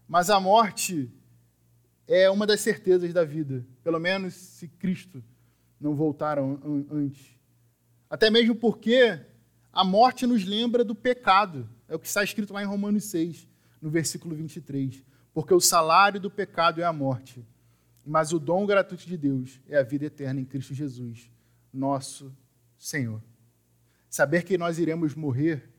Mas 0.07 0.29
a 0.29 0.39
morte 0.39 1.11
é 2.07 2.29
uma 2.31 2.47
das 2.47 2.61
certezas 2.61 3.13
da 3.15 3.25
vida, 3.25 3.65
pelo 3.83 3.99
menos 3.99 4.35
se 4.35 4.69
Cristo 4.69 5.25
não 5.81 5.95
voltar 5.95 6.39
antes. 6.39 7.35
Até 8.11 8.29
mesmo 8.29 8.55
porque 8.55 9.19
a 9.73 9.83
morte 9.83 10.27
nos 10.27 10.45
lembra 10.45 10.85
do 10.85 10.95
pecado. 10.95 11.67
É 11.89 11.95
o 11.95 11.99
que 11.99 12.07
está 12.07 12.23
escrito 12.23 12.53
lá 12.53 12.63
em 12.63 12.67
Romanos 12.67 13.05
6, 13.05 13.49
no 13.81 13.89
versículo 13.89 14.37
23. 14.37 15.03
Porque 15.33 15.55
o 15.55 15.61
salário 15.61 16.21
do 16.21 16.31
pecado 16.31 16.83
é 16.83 16.85
a 16.85 16.93
morte, 16.93 17.43
mas 18.05 18.35
o 18.35 18.39
dom 18.39 18.67
gratuito 18.67 19.07
de 19.07 19.17
Deus 19.17 19.61
é 19.67 19.79
a 19.79 19.83
vida 19.83 20.05
eterna 20.05 20.41
em 20.41 20.45
Cristo 20.45 20.75
Jesus, 20.75 21.31
nosso 21.73 22.37
Senhor. 22.77 23.23
Saber 24.11 24.43
que 24.45 24.59
nós 24.59 24.79
iremos 24.79 25.15
morrer 25.15 25.72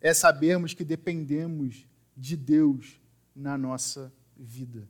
é 0.00 0.14
sabermos 0.14 0.74
que 0.74 0.84
dependemos 0.84 1.86
de 2.16 2.36
Deus 2.36 3.00
na 3.34 3.56
nossa 3.56 4.12
vida. 4.36 4.88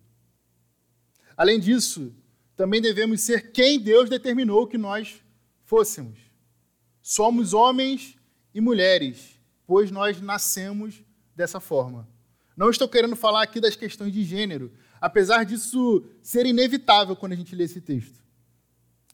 Além 1.37 1.61
disso, 1.61 2.15
também 2.57 2.81
devemos 2.81 3.21
ser 3.21 3.53
quem 3.53 3.79
Deus 3.79 4.11
determinou 4.11 4.67
que 4.67 4.77
nós 4.77 5.23
fôssemos. 5.65 6.19
Somos 7.01 7.55
homens 7.55 8.17
e 8.53 8.61
mulheres, 8.61 9.39
pois 9.67 9.91
nós 9.91 10.21
nascemos 10.21 11.03
dessa 11.37 11.61
forma. 11.61 12.09
Não 12.57 12.71
estou 12.71 12.89
querendo 12.89 13.15
falar 13.15 13.43
aqui 13.43 13.61
das 13.61 13.77
questões 13.77 14.13
de 14.13 14.25
gênero, 14.25 14.73
apesar 15.01 15.45
disso 15.45 16.05
ser 16.21 16.45
inevitável 16.45 17.15
quando 17.15 17.33
a 17.33 17.37
gente 17.37 17.55
lê 17.55 17.65
esse 17.65 17.81
texto. 17.81 18.19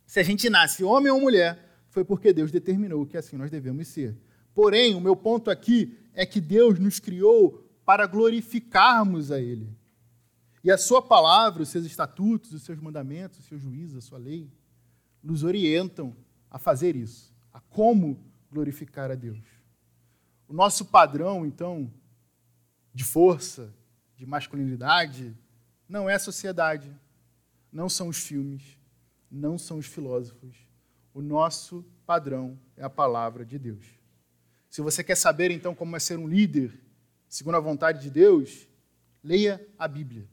Se 0.06 0.18
a 0.18 0.22
gente 0.22 0.48
nasce 0.48 0.82
homem 0.82 1.12
ou 1.12 1.20
mulher, 1.20 1.58
foi 1.90 2.04
porque 2.04 2.32
Deus 2.32 2.50
determinou 2.50 3.04
que 3.04 3.16
assim 3.16 3.36
nós 3.36 3.50
devemos 3.50 3.88
ser. 3.88 4.16
Porém, 4.54 4.94
o 4.94 5.00
meu 5.00 5.16
ponto 5.16 5.50
aqui 5.50 5.98
é 6.14 6.24
que 6.24 6.40
Deus 6.40 6.78
nos 6.78 7.00
criou 7.00 7.64
para 7.84 8.06
glorificarmos 8.06 9.30
a 9.30 9.40
Ele. 9.40 9.68
E 10.62 10.70
a 10.70 10.78
Sua 10.78 11.02
palavra, 11.02 11.62
os 11.62 11.68
seus 11.68 11.84
estatutos, 11.84 12.52
os 12.52 12.62
seus 12.62 12.78
mandamentos, 12.78 13.40
os 13.40 13.44
seus 13.46 13.60
juízos, 13.60 13.98
a 13.98 14.00
Sua 14.00 14.18
lei, 14.18 14.50
nos 15.22 15.42
orientam 15.42 16.16
a 16.50 16.58
fazer 16.58 16.94
isso, 16.96 17.34
a 17.52 17.60
como 17.60 18.18
glorificar 18.50 19.10
a 19.10 19.14
Deus. 19.14 19.42
O 20.48 20.52
nosso 20.52 20.84
padrão, 20.84 21.44
então, 21.44 21.90
de 22.94 23.02
força, 23.02 23.74
de 24.16 24.24
masculinidade, 24.24 25.36
não 25.88 26.08
é 26.08 26.14
a 26.14 26.18
sociedade, 26.18 26.94
não 27.72 27.88
são 27.88 28.08
os 28.08 28.18
filmes, 28.18 28.78
não 29.30 29.58
são 29.58 29.78
os 29.78 29.86
filósofos. 29.86 30.56
O 31.12 31.20
nosso 31.20 31.84
padrão 32.06 32.58
é 32.76 32.84
a 32.84 32.90
palavra 32.90 33.44
de 33.44 33.58
Deus. 33.58 33.84
Se 34.74 34.82
você 34.82 35.04
quer 35.04 35.14
saber 35.14 35.52
então 35.52 35.72
como 35.72 35.94
é 35.94 36.00
ser 36.00 36.18
um 36.18 36.26
líder, 36.26 36.76
segundo 37.28 37.54
a 37.54 37.60
vontade 37.60 38.02
de 38.02 38.10
Deus, 38.10 38.66
leia 39.22 39.64
a 39.78 39.86
Bíblia. 39.86 40.28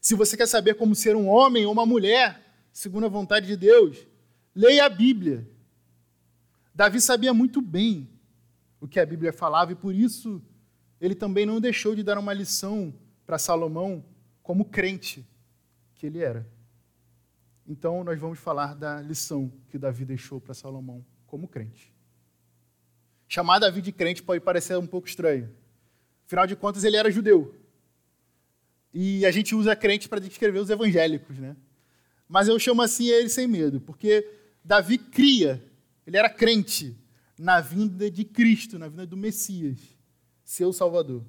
Se 0.00 0.16
você 0.16 0.36
quer 0.36 0.48
saber 0.48 0.74
como 0.74 0.92
ser 0.92 1.14
um 1.14 1.28
homem 1.28 1.66
ou 1.66 1.72
uma 1.72 1.86
mulher, 1.86 2.44
segundo 2.72 3.06
a 3.06 3.08
vontade 3.08 3.46
de 3.46 3.56
Deus, 3.56 4.08
leia 4.52 4.86
a 4.86 4.88
Bíblia. 4.88 5.48
Davi 6.74 7.00
sabia 7.00 7.32
muito 7.32 7.62
bem 7.62 8.10
o 8.80 8.88
que 8.88 8.98
a 8.98 9.06
Bíblia 9.06 9.32
falava 9.32 9.70
e 9.70 9.76
por 9.76 9.94
isso 9.94 10.42
ele 11.00 11.14
também 11.14 11.46
não 11.46 11.60
deixou 11.60 11.94
de 11.94 12.02
dar 12.02 12.18
uma 12.18 12.32
lição 12.32 12.92
para 13.24 13.38
Salomão 13.38 14.04
como 14.42 14.64
crente 14.64 15.24
que 15.94 16.06
ele 16.06 16.18
era. 16.18 16.44
Então, 17.64 18.02
nós 18.02 18.18
vamos 18.18 18.40
falar 18.40 18.74
da 18.74 19.00
lição 19.00 19.48
que 19.68 19.78
Davi 19.78 20.04
deixou 20.04 20.40
para 20.40 20.54
Salomão 20.54 21.06
como 21.24 21.46
crente. 21.46 21.99
Chamar 23.32 23.60
Davi 23.60 23.80
de 23.80 23.92
crente 23.92 24.24
pode 24.24 24.40
parecer 24.40 24.76
um 24.76 24.88
pouco 24.88 25.06
estranho. 25.06 25.48
Afinal 26.26 26.48
de 26.48 26.56
contas, 26.56 26.82
ele 26.82 26.96
era 26.96 27.12
judeu. 27.12 27.54
E 28.92 29.24
a 29.24 29.30
gente 29.30 29.54
usa 29.54 29.76
crente 29.76 30.08
para 30.08 30.20
descrever 30.20 30.58
os 30.58 30.68
evangélicos, 30.68 31.38
né? 31.38 31.56
Mas 32.28 32.48
eu 32.48 32.58
chamo 32.58 32.82
assim 32.82 33.06
ele 33.06 33.28
sem 33.28 33.46
medo, 33.46 33.80
porque 33.80 34.28
Davi 34.64 34.98
cria, 34.98 35.62
ele 36.04 36.16
era 36.16 36.28
crente 36.28 36.98
na 37.38 37.60
vinda 37.60 38.10
de 38.10 38.24
Cristo, 38.24 38.80
na 38.80 38.88
vinda 38.88 39.06
do 39.06 39.16
Messias, 39.16 39.78
seu 40.44 40.72
Salvador. 40.72 41.24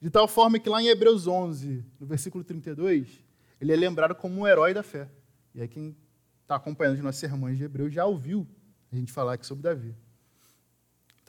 De 0.00 0.10
tal 0.10 0.26
forma 0.26 0.58
que 0.58 0.68
lá 0.68 0.82
em 0.82 0.88
Hebreus 0.88 1.28
11, 1.28 1.84
no 2.00 2.08
versículo 2.08 2.42
32, 2.42 3.22
ele 3.60 3.72
é 3.72 3.76
lembrado 3.76 4.16
como 4.16 4.40
um 4.40 4.48
herói 4.48 4.74
da 4.74 4.82
fé. 4.82 5.08
E 5.54 5.62
aí 5.62 5.68
quem 5.68 5.96
está 6.42 6.56
acompanhando 6.56 6.96
os 6.96 7.04
nossos 7.04 7.20
sermões 7.20 7.56
de 7.56 7.62
Hebreus 7.62 7.94
já 7.94 8.04
ouviu 8.04 8.44
a 8.90 8.96
gente 8.96 9.12
falar 9.12 9.34
aqui 9.34 9.46
sobre 9.46 9.62
Davi. 9.62 9.94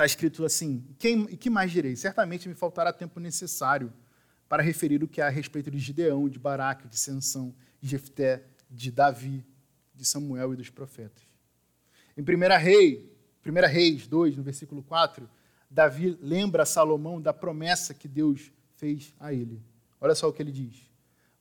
Está 0.01 0.05
escrito 0.07 0.43
assim: 0.43 0.83
quem, 0.97 1.27
E 1.29 1.37
que 1.37 1.47
mais 1.47 1.71
direi? 1.71 1.95
Certamente 1.95 2.49
me 2.49 2.55
faltará 2.55 2.91
tempo 2.91 3.19
necessário 3.19 3.93
para 4.49 4.63
referir 4.63 5.03
o 5.03 5.07
que 5.07 5.21
há 5.21 5.27
a 5.27 5.29
respeito 5.29 5.69
de 5.69 5.77
Gideão, 5.77 6.27
de 6.27 6.39
Baraque, 6.39 6.87
de 6.87 6.97
Sansão, 6.97 7.53
de 7.79 7.87
Jefté, 7.87 8.43
de 8.67 8.91
Davi, 8.91 9.45
de 9.93 10.03
Samuel 10.03 10.53
e 10.53 10.55
dos 10.57 10.71
profetas. 10.71 11.23
Em 12.17 12.21
1 12.21 12.59
Rei, 12.59 13.15
1 13.45 13.67
Reis 13.67 14.07
2, 14.07 14.37
no 14.37 14.43
versículo 14.43 14.81
4, 14.81 15.29
Davi 15.69 16.17
lembra 16.19 16.63
a 16.63 16.65
Salomão 16.65 17.21
da 17.21 17.31
promessa 17.31 17.93
que 17.93 18.07
Deus 18.07 18.51
fez 18.77 19.13
a 19.19 19.31
ele. 19.31 19.63
Olha 19.99 20.15
só 20.15 20.27
o 20.27 20.33
que 20.33 20.41
ele 20.41 20.51
diz 20.51 20.89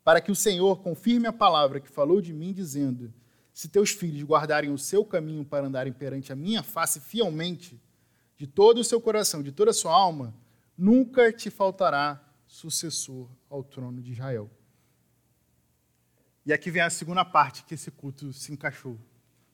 para 0.05 0.21
que 0.21 0.33
o 0.33 0.37
Senhor 0.37 0.83
confirme 0.83 1.27
a 1.27 1.33
palavra 1.33 1.81
que 1.81 1.89
falou 1.89 2.21
de 2.21 2.33
mim, 2.33 2.53
dizendo: 2.53 3.13
Se 3.53 3.69
teus 3.69 3.91
filhos 3.91 4.23
guardarem 4.23 4.71
o 4.71 4.79
seu 4.79 5.05
caminho 5.05 5.45
para 5.45 5.67
andarem 5.67 5.93
perante 5.93 6.33
a 6.33 6.37
minha 6.37 6.63
face 6.63 7.01
fielmente, 7.01 7.81
de 8.41 8.47
todo 8.47 8.79
o 8.79 8.85
seu 8.85 8.99
coração, 8.99 9.43
de 9.43 9.53
toda 9.53 9.71
a 9.71 9.75
sua 9.75 9.93
alma, 9.93 10.35
nunca 10.75 11.31
te 11.31 11.51
faltará 11.51 12.19
sucessor 12.47 13.29
ao 13.51 13.63
trono 13.63 14.01
de 14.01 14.13
Israel. 14.13 14.51
E 16.47 16.51
aqui 16.51 16.71
vem 16.71 16.81
a 16.81 16.89
segunda 16.89 17.23
parte 17.23 17.63
que 17.65 17.75
esse 17.75 17.91
culto 17.91 18.33
se 18.33 18.51
encaixou. 18.51 18.99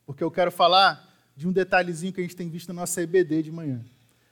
Porque 0.07 0.22
eu 0.22 0.31
quero 0.31 0.53
falar 0.53 1.05
de 1.35 1.49
um 1.49 1.53
detalhezinho 1.53 2.12
que 2.12 2.20
a 2.20 2.22
gente 2.22 2.37
tem 2.37 2.49
visto 2.49 2.68
na 2.68 2.75
nossa 2.75 3.03
EBD 3.03 3.42
de 3.42 3.51
manhã. 3.51 3.85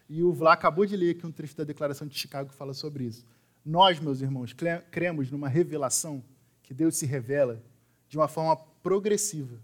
E 0.09 0.23
o 0.23 0.33
Vlá 0.33 0.53
acabou 0.53 0.87
de 0.87 0.97
ler 0.97 1.17
aqui 1.17 1.27
um 1.27 1.33
trecho 1.33 1.57
da 1.57 1.65
Declaração 1.65 2.07
de 2.07 2.17
Chicago 2.17 2.51
que 2.51 2.55
fala 2.55 2.75
sobre 2.75 3.03
isso. 3.07 3.27
Nós, 3.67 3.99
meus 3.99 4.21
irmãos, 4.21 4.55
cremos 4.89 5.33
numa 5.33 5.49
revelação 5.49 6.23
que 6.63 6.73
Deus 6.73 6.95
se 6.95 7.07
revela 7.07 7.61
de 8.09 8.17
uma 8.17 8.29
forma 8.29 8.57
progressiva. 8.85 9.59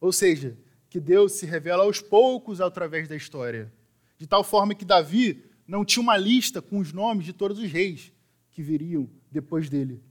Ou 0.00 0.12
seja, 0.12 0.58
que 0.88 0.98
Deus 0.98 1.34
se 1.34 1.46
revela 1.46 1.84
aos 1.84 2.00
poucos 2.00 2.60
através 2.60 3.06
da 3.06 3.14
história. 3.14 3.72
De 4.20 4.26
tal 4.26 4.44
forma 4.44 4.74
que 4.74 4.84
Davi 4.84 5.42
não 5.66 5.82
tinha 5.82 6.02
uma 6.02 6.14
lista 6.14 6.60
com 6.60 6.78
os 6.78 6.92
nomes 6.92 7.24
de 7.24 7.32
todos 7.32 7.58
os 7.58 7.72
reis 7.72 8.12
que 8.50 8.62
viriam 8.62 9.08
depois 9.32 9.70
dele. 9.70 10.04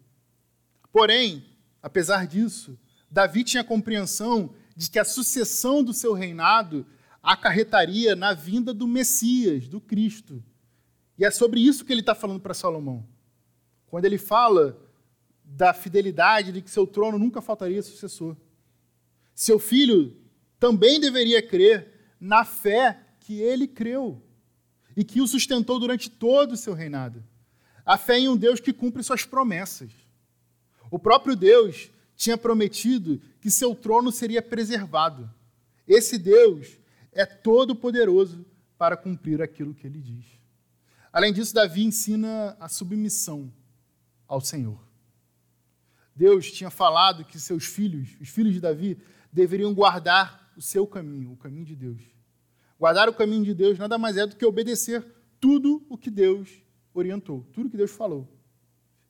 Porém, 0.91 1.45
apesar 1.79 2.25
disso, 2.25 2.75
Davi 3.11 3.43
tinha 3.43 3.63
compreensão 3.63 4.55
de 4.75 4.89
que 4.89 4.97
a 4.97 5.05
sucessão 5.05 5.83
do 5.83 5.93
seu 5.93 6.13
reinado 6.13 6.87
acarretaria 7.21 8.15
na 8.15 8.33
vinda 8.33 8.73
do 8.73 8.87
Messias, 8.87 9.67
do 9.67 9.79
Cristo. 9.79 10.43
E 11.15 11.23
é 11.23 11.29
sobre 11.29 11.59
isso 11.59 11.85
que 11.85 11.93
ele 11.93 11.99
está 11.99 12.15
falando 12.15 12.39
para 12.39 12.55
Salomão. 12.55 13.07
Quando 13.85 14.05
ele 14.05 14.17
fala 14.17 14.75
da 15.43 15.71
fidelidade, 15.71 16.51
de 16.51 16.63
que 16.63 16.71
seu 16.71 16.87
trono 16.87 17.19
nunca 17.19 17.43
faltaria 17.43 17.83
sucessor. 17.83 18.35
Seu 19.35 19.59
filho 19.59 20.17
também 20.59 20.99
deveria 20.99 21.47
crer 21.47 22.15
na 22.19 22.43
fé 22.43 23.05
que 23.29 23.39
ele 23.39 23.67
creu 23.67 24.19
e 24.97 25.03
que 25.03 25.21
o 25.21 25.27
sustentou 25.27 25.79
durante 25.79 26.09
todo 26.09 26.53
o 26.53 26.57
seu 26.57 26.73
reinado. 26.73 27.23
A 27.85 27.95
fé 27.95 28.17
em 28.17 28.27
um 28.27 28.35
Deus 28.35 28.59
que 28.59 28.73
cumpre 28.73 29.03
suas 29.03 29.23
promessas. 29.23 29.91
O 30.89 30.97
próprio 30.97 31.35
Deus 31.35 31.91
tinha 32.15 32.35
prometido 32.35 33.21
que 33.39 33.51
seu 33.51 33.75
trono 33.75 34.11
seria 34.11 34.41
preservado. 34.41 35.31
Esse 35.87 36.17
Deus 36.17 36.79
é 37.11 37.23
todo 37.23 37.75
poderoso 37.75 38.43
para 38.79 38.97
cumprir 38.97 39.43
aquilo 39.43 39.75
que 39.75 39.85
ele 39.85 40.01
diz. 40.01 40.25
Além 41.13 41.31
disso, 41.31 41.53
Davi 41.53 41.83
ensina 41.83 42.57
a 42.59 42.67
submissão 42.67 43.53
ao 44.27 44.41
Senhor. 44.41 44.83
Deus 46.15 46.51
tinha 46.51 46.71
falado 46.71 47.23
que 47.23 47.39
seus 47.39 47.65
filhos, 47.65 48.09
os 48.19 48.29
filhos 48.29 48.55
de 48.55 48.59
Davi, 48.59 48.97
deveriam 49.31 49.71
guardar 49.71 50.51
o 50.57 50.63
seu 50.63 50.87
caminho, 50.87 51.33
o 51.33 51.37
caminho 51.37 51.65
de 51.65 51.75
Deus. 51.75 52.18
Guardar 52.79 53.09
o 53.09 53.13
caminho 53.13 53.43
de 53.43 53.53
Deus 53.53 53.77
nada 53.77 53.97
mais 53.97 54.15
é 54.15 54.25
do 54.25 54.37
que 54.37 54.45
obedecer 54.45 55.05
tudo 55.39 55.85
o 55.89 55.97
que 55.97 56.09
Deus 56.09 56.63
orientou, 56.93 57.45
tudo 57.51 57.67
o 57.67 57.69
que 57.69 57.75
Deus 57.75 57.91
falou. 57.91 58.27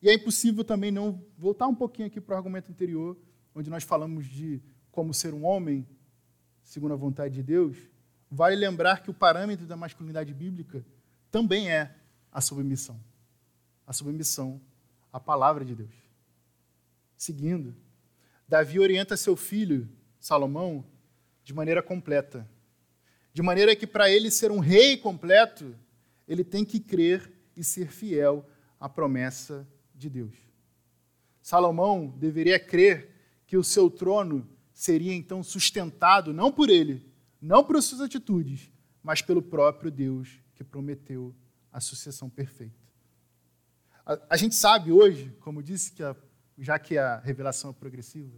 E 0.02 0.10
é 0.10 0.14
impossível 0.14 0.64
também 0.64 0.92
não 0.92 1.24
voltar 1.38 1.68
um 1.68 1.76
pouquinho 1.76 2.08
aqui 2.08 2.20
para 2.20 2.34
o 2.34 2.38
argumento 2.38 2.72
anterior, 2.72 3.16
onde 3.54 3.70
nós 3.70 3.84
falamos 3.84 4.26
de 4.26 4.60
como 4.92 5.14
ser 5.14 5.34
um 5.34 5.46
homem 5.46 5.88
segundo 6.64 6.94
a 6.94 6.98
vontade 6.98 7.36
de 7.36 7.44
Deus. 7.44 7.78
Vale 8.32 8.56
lembrar 8.56 9.04
que 9.04 9.12
o 9.12 9.14
parâmetro 9.14 9.68
da 9.68 9.76
masculinidade 9.76 10.34
bíblica 10.34 10.84
também 11.30 11.70
é 11.70 11.96
a 12.32 12.42
submissão. 12.42 13.00
A 13.86 13.94
submissão 13.94 14.60
à 15.12 15.20
palavra 15.20 15.64
de 15.64 15.76
Deus. 15.76 15.96
Seguindo, 17.18 17.76
Davi 18.48 18.80
orienta 18.80 19.16
seu 19.18 19.36
filho, 19.36 19.90
Salomão, 20.20 20.86
de 21.44 21.54
maneira 21.54 21.84
completa. 21.84 22.50
De 23.40 23.44
maneira 23.44 23.74
que, 23.74 23.88
para 23.88 24.12
ele 24.12 24.30
ser 24.30 24.52
um 24.52 24.60
rei 24.60 24.98
completo, 24.98 25.74
ele 26.28 26.44
tem 26.44 26.66
que 26.66 26.78
crer 26.78 27.32
e 27.56 27.64
ser 27.64 27.88
fiel 27.88 28.46
à 28.78 28.90
promessa 28.90 29.66
de 29.96 30.10
Deus. 30.10 30.36
Salomão 31.42 32.14
deveria 32.18 32.60
crer 32.60 33.16
que 33.48 33.56
o 33.56 33.64
seu 33.64 33.90
trono 33.90 34.46
seria 34.74 35.14
então 35.14 35.42
sustentado 35.42 36.34
não 36.34 36.52
por 36.52 36.70
ele, 36.70 37.10
não 37.42 37.64
por 37.64 37.82
suas 37.82 38.02
atitudes, 38.02 38.70
mas 39.02 39.22
pelo 39.22 39.42
próprio 39.42 39.90
Deus 39.90 40.44
que 40.54 40.62
prometeu 40.62 41.34
a 41.72 41.80
sucessão 41.80 42.30
perfeita. 42.30 42.76
A, 44.06 44.20
a 44.32 44.36
gente 44.36 44.54
sabe 44.54 44.92
hoje, 44.92 45.34
como 45.40 45.64
disse, 45.64 45.94
que 45.94 46.04
a, 46.04 46.14
já 46.58 46.78
que 46.78 46.98
a 46.98 47.20
revelação 47.20 47.70
é 47.70 47.74
progressiva, 47.74 48.38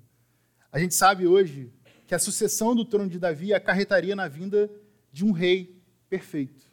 a 0.71 0.77
gente 0.77 0.93
sabe 0.93 1.25
hoje 1.25 1.73
que 2.05 2.13
a 2.13 2.19
sucessão 2.19 2.75
do 2.75 2.85
trono 2.85 3.09
de 3.09 3.17
Davi 3.17 3.51
acarretaria 3.51 4.15
na 4.15 4.27
vinda 4.27 4.69
de 5.11 5.25
um 5.25 5.31
rei 5.31 5.81
perfeito. 6.09 6.69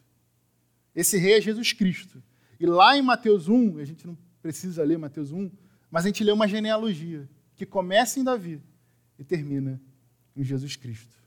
Esse 0.95 1.17
rei 1.17 1.33
é 1.33 1.41
Jesus 1.41 1.73
Cristo. 1.73 2.21
E 2.59 2.65
lá 2.65 2.97
em 2.97 3.01
Mateus 3.01 3.47
1, 3.47 3.77
a 3.77 3.85
gente 3.85 4.05
não 4.05 4.17
precisa 4.41 4.83
ler 4.83 4.97
Mateus 4.97 5.31
1, 5.31 5.49
mas 5.89 6.05
a 6.05 6.07
gente 6.07 6.23
lê 6.23 6.31
uma 6.31 6.47
genealogia 6.47 7.27
que 7.55 7.65
começa 7.65 8.19
em 8.19 8.23
Davi 8.23 8.61
e 9.17 9.23
termina 9.23 9.81
em 10.35 10.43
Jesus 10.43 10.75
Cristo. 10.75 11.17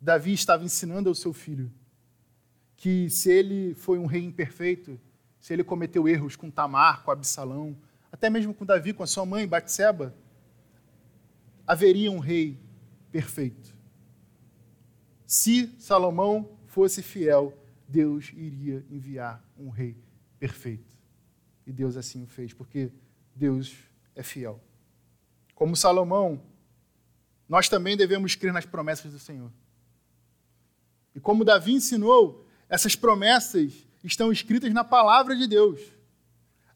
Davi 0.00 0.32
estava 0.32 0.64
ensinando 0.64 1.08
ao 1.08 1.14
seu 1.14 1.32
filho 1.32 1.72
que 2.76 3.08
se 3.08 3.30
ele 3.30 3.74
foi 3.74 3.98
um 3.98 4.06
rei 4.06 4.22
imperfeito, 4.22 5.00
se 5.40 5.52
ele 5.52 5.64
cometeu 5.64 6.08
erros 6.08 6.36
com 6.36 6.50
Tamar, 6.50 7.02
com 7.02 7.10
Absalão, 7.10 7.76
até 8.10 8.28
mesmo 8.28 8.52
com 8.54 8.64
Davi, 8.64 8.92
com 8.92 9.02
a 9.02 9.06
sua 9.06 9.24
mãe, 9.24 9.46
Batseba, 9.46 10.14
haveria 11.66 12.10
um 12.10 12.18
rei 12.18 12.60
perfeito. 13.10 13.73
Se 15.34 15.74
Salomão 15.80 16.48
fosse 16.68 17.02
fiel, 17.02 17.52
Deus 17.88 18.30
iria 18.36 18.86
enviar 18.88 19.44
um 19.58 19.68
rei 19.68 19.96
perfeito. 20.38 20.96
E 21.66 21.72
Deus 21.72 21.96
assim 21.96 22.22
o 22.22 22.26
fez, 22.28 22.52
porque 22.52 22.92
Deus 23.34 23.74
é 24.14 24.22
fiel. 24.22 24.62
Como 25.52 25.74
Salomão, 25.74 26.40
nós 27.48 27.68
também 27.68 27.96
devemos 27.96 28.36
crer 28.36 28.52
nas 28.52 28.64
promessas 28.64 29.10
do 29.10 29.18
Senhor. 29.18 29.50
E 31.16 31.18
como 31.18 31.44
Davi 31.44 31.72
ensinou, 31.72 32.46
essas 32.68 32.94
promessas 32.94 33.88
estão 34.04 34.30
escritas 34.30 34.72
na 34.72 34.84
palavra 34.84 35.34
de 35.34 35.48
Deus. 35.48 35.80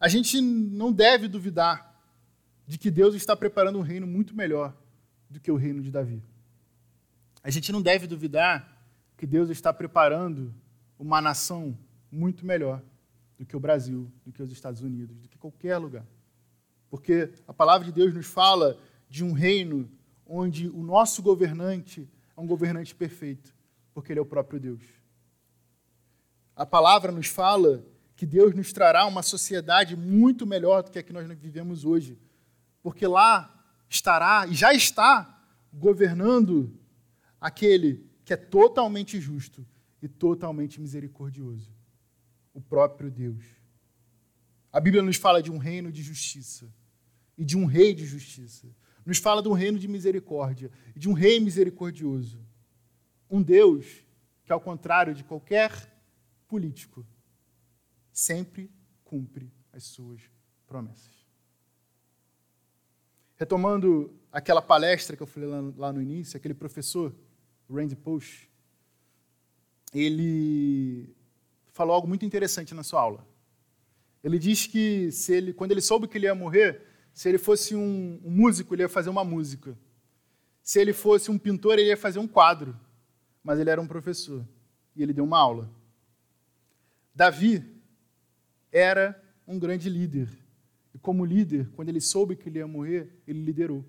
A 0.01 0.09
gente 0.09 0.41
não 0.41 0.93
deve 0.93 1.29
duvidar 1.29 1.97
de 2.67 2.77
que 2.77 2.91
Deus 2.91 3.15
está 3.15 3.37
preparando 3.37 3.79
um 3.79 3.83
reino 3.83 4.07
muito 4.07 4.35
melhor 4.35 4.77
do 5.31 5.39
que 5.39 5.53
o 5.53 5.57
reino 5.57 5.81
de 5.81 5.93
Davi. 5.93 6.21
A 7.49 7.51
gente 7.51 7.73
não 7.73 7.81
deve 7.81 8.07
duvidar 8.07 8.71
que 9.17 9.27
Deus 9.27 9.49
está 9.49 9.73
preparando 9.73 10.55
uma 10.99 11.19
nação 11.19 11.75
muito 12.13 12.45
melhor 12.45 12.83
do 13.39 13.47
que 13.47 13.57
o 13.57 13.59
Brasil, 13.59 14.13
do 14.27 14.31
que 14.31 14.43
os 14.43 14.53
Estados 14.53 14.83
Unidos, 14.83 15.17
do 15.17 15.27
que 15.31 15.39
qualquer 15.39 15.79
lugar. 15.79 16.05
Porque 16.91 17.33
a 17.47 17.55
palavra 17.55 17.87
de 17.87 17.91
Deus 17.91 18.13
nos 18.13 18.27
fala 18.27 18.79
de 19.09 19.25
um 19.25 19.33
reino 19.33 19.91
onde 20.27 20.69
o 20.69 20.83
nosso 20.83 21.23
governante 21.23 22.07
é 22.37 22.39
um 22.39 22.47
governante 22.47 22.95
perfeito, 22.95 23.55
porque 23.95 24.13
ele 24.13 24.19
é 24.19 24.23
o 24.23 24.27
próprio 24.27 24.61
Deus. 24.61 24.83
A 26.55 26.67
palavra 26.67 27.11
nos 27.11 27.29
fala 27.29 27.83
que 28.15 28.27
Deus 28.27 28.55
nos 28.55 28.75
trará 28.75 29.07
uma 29.07 29.23
sociedade 29.23 29.97
muito 29.97 30.47
melhor 30.47 30.83
do 30.83 30.91
que 30.91 30.99
a 30.99 31.03
que 31.03 31.15
nós 31.15 31.27
vivemos 31.27 31.87
hoje, 31.87 32.19
porque 32.83 33.07
lá 33.07 33.65
estará 33.89 34.47
e 34.47 34.53
já 34.53 34.75
está 34.75 35.43
governando 35.73 36.79
aquele 37.41 38.07
que 38.25 38.33
é 38.33 38.37
totalmente 38.37 39.21
justo 39.21 39.67
e 40.03 40.09
totalmente 40.09 40.81
misericordioso, 40.81 41.73
o 42.53 42.61
próprio 42.61 43.11
Deus. 43.11 43.45
A 44.73 44.81
Bíblia 44.81 45.03
nos 45.03 45.17
fala 45.17 45.43
de 45.43 45.51
um 45.51 45.59
reino 45.59 45.91
de 45.91 46.03
justiça 46.03 46.73
e 47.37 47.45
de 47.45 47.57
um 47.57 47.65
rei 47.65 47.95
de 47.95 48.05
justiça. 48.05 48.69
Nos 49.05 49.19
fala 49.19 49.43
de 49.43 49.49
um 49.49 49.53
reino 49.53 49.79
de 49.79 49.89
misericórdia 49.89 50.71
e 50.95 50.99
de 50.99 51.09
um 51.09 51.15
rei 51.15 51.41
misericordioso. 51.41 52.45
Um 53.31 53.43
Deus 53.43 54.05
que, 54.45 54.53
ao 54.53 54.61
contrário 54.61 55.15
de 55.15 55.25
qualquer 55.25 55.73
político, 56.47 57.07
sempre 58.13 58.71
cumpre 59.05 59.53
as 59.73 59.85
suas 59.85 60.21
promessas. 60.67 61.27
Retomando 63.37 64.19
aquela 64.33 64.61
palestra 64.61 65.17
que 65.17 65.23
eu 65.23 65.27
falei 65.27 65.49
lá 65.77 65.93
no 65.93 66.03
início, 66.03 66.37
aquele 66.37 66.55
professor, 66.55 67.15
Randy 67.71 67.97
Post, 67.97 68.49
ele 69.95 71.15
falou 71.73 71.95
algo 71.95 72.09
muito 72.09 72.25
interessante 72.25 72.75
na 72.75 72.83
sua 72.83 73.01
aula. 73.01 73.27
Ele 74.23 74.39
diz 74.39 74.67
que 74.67 75.11
se 75.13 75.33
ele, 75.33 75.53
quando 75.53 75.73
ele 75.73 75.81
soube 75.81 76.09
que 76.09 76.19
ele 76.19 76.27
ia 76.27 76.35
morrer, 76.35 76.83
se 77.15 77.29
ele 77.29 77.39
fosse 77.39 77.75
um, 77.75 78.21
um 78.25 78.31
músico, 78.31 78.75
ele 78.75 78.83
ia 78.83 78.89
fazer 78.89 79.11
uma 79.11 79.25
música. 79.25 79.77
Se 80.63 80.81
ele 80.81 80.93
fosse 80.93 81.31
um 81.31 81.39
pintor, 81.39 81.79
ele 81.79 81.89
ia 81.89 81.97
fazer 81.97 82.19
um 82.19 82.29
quadro. 82.29 82.79
Mas 83.43 83.59
ele 83.59 83.71
era 83.71 83.81
um 83.81 83.87
professor 83.87 84.47
e 84.95 85.03
ele 85.03 85.13
deu 85.13 85.25
uma 85.25 85.39
aula. 85.39 85.71
Davi 87.15 87.65
era 88.71 89.21
um 89.47 89.59
grande 89.59 89.89
líder. 89.89 90.29
E 90.95 90.99
como 90.99 91.25
líder, 91.25 91.69
quando 91.75 91.89
ele 91.89 92.01
soube 92.01 92.37
que 92.37 92.49
ele 92.49 92.59
ia 92.59 92.67
morrer, 92.67 93.13
ele 93.27 93.43
liderou. 93.43 93.85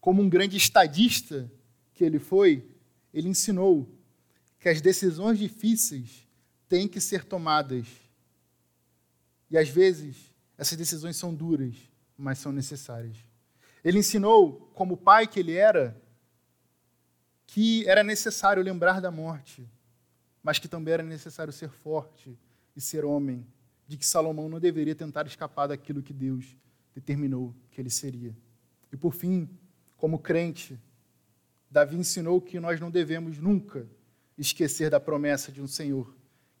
Como 0.00 0.22
um 0.22 0.28
grande 0.28 0.56
estadista 0.56 1.50
que 1.98 2.04
ele 2.04 2.20
foi, 2.20 2.64
ele 3.12 3.28
ensinou 3.28 3.92
que 4.60 4.68
as 4.68 4.80
decisões 4.80 5.36
difíceis 5.36 6.28
têm 6.68 6.86
que 6.86 7.00
ser 7.00 7.24
tomadas. 7.24 7.88
E 9.50 9.58
às 9.58 9.68
vezes, 9.68 10.32
essas 10.56 10.78
decisões 10.78 11.16
são 11.16 11.34
duras, 11.34 11.74
mas 12.16 12.38
são 12.38 12.52
necessárias. 12.52 13.16
Ele 13.82 13.98
ensinou, 13.98 14.70
como 14.74 14.96
pai 14.96 15.26
que 15.26 15.40
ele 15.40 15.54
era, 15.54 16.00
que 17.48 17.84
era 17.88 18.04
necessário 18.04 18.62
lembrar 18.62 19.00
da 19.00 19.10
morte, 19.10 19.68
mas 20.40 20.60
que 20.60 20.68
também 20.68 20.94
era 20.94 21.02
necessário 21.02 21.52
ser 21.52 21.68
forte 21.68 22.38
e 22.76 22.80
ser 22.80 23.04
homem, 23.04 23.44
de 23.88 23.96
que 23.96 24.06
Salomão 24.06 24.48
não 24.48 24.60
deveria 24.60 24.94
tentar 24.94 25.26
escapar 25.26 25.66
daquilo 25.66 26.00
que 26.00 26.12
Deus 26.12 26.56
determinou 26.94 27.52
que 27.72 27.80
ele 27.80 27.90
seria. 27.90 28.36
E 28.92 28.96
por 28.96 29.12
fim, 29.12 29.48
como 29.96 30.20
crente, 30.20 30.78
Davi 31.70 31.96
ensinou 31.96 32.40
que 32.40 32.58
nós 32.58 32.80
não 32.80 32.90
devemos 32.90 33.38
nunca 33.38 33.86
esquecer 34.36 34.90
da 34.90 35.00
promessa 35.00 35.52
de 35.52 35.60
um 35.60 35.66
Senhor 35.66 36.14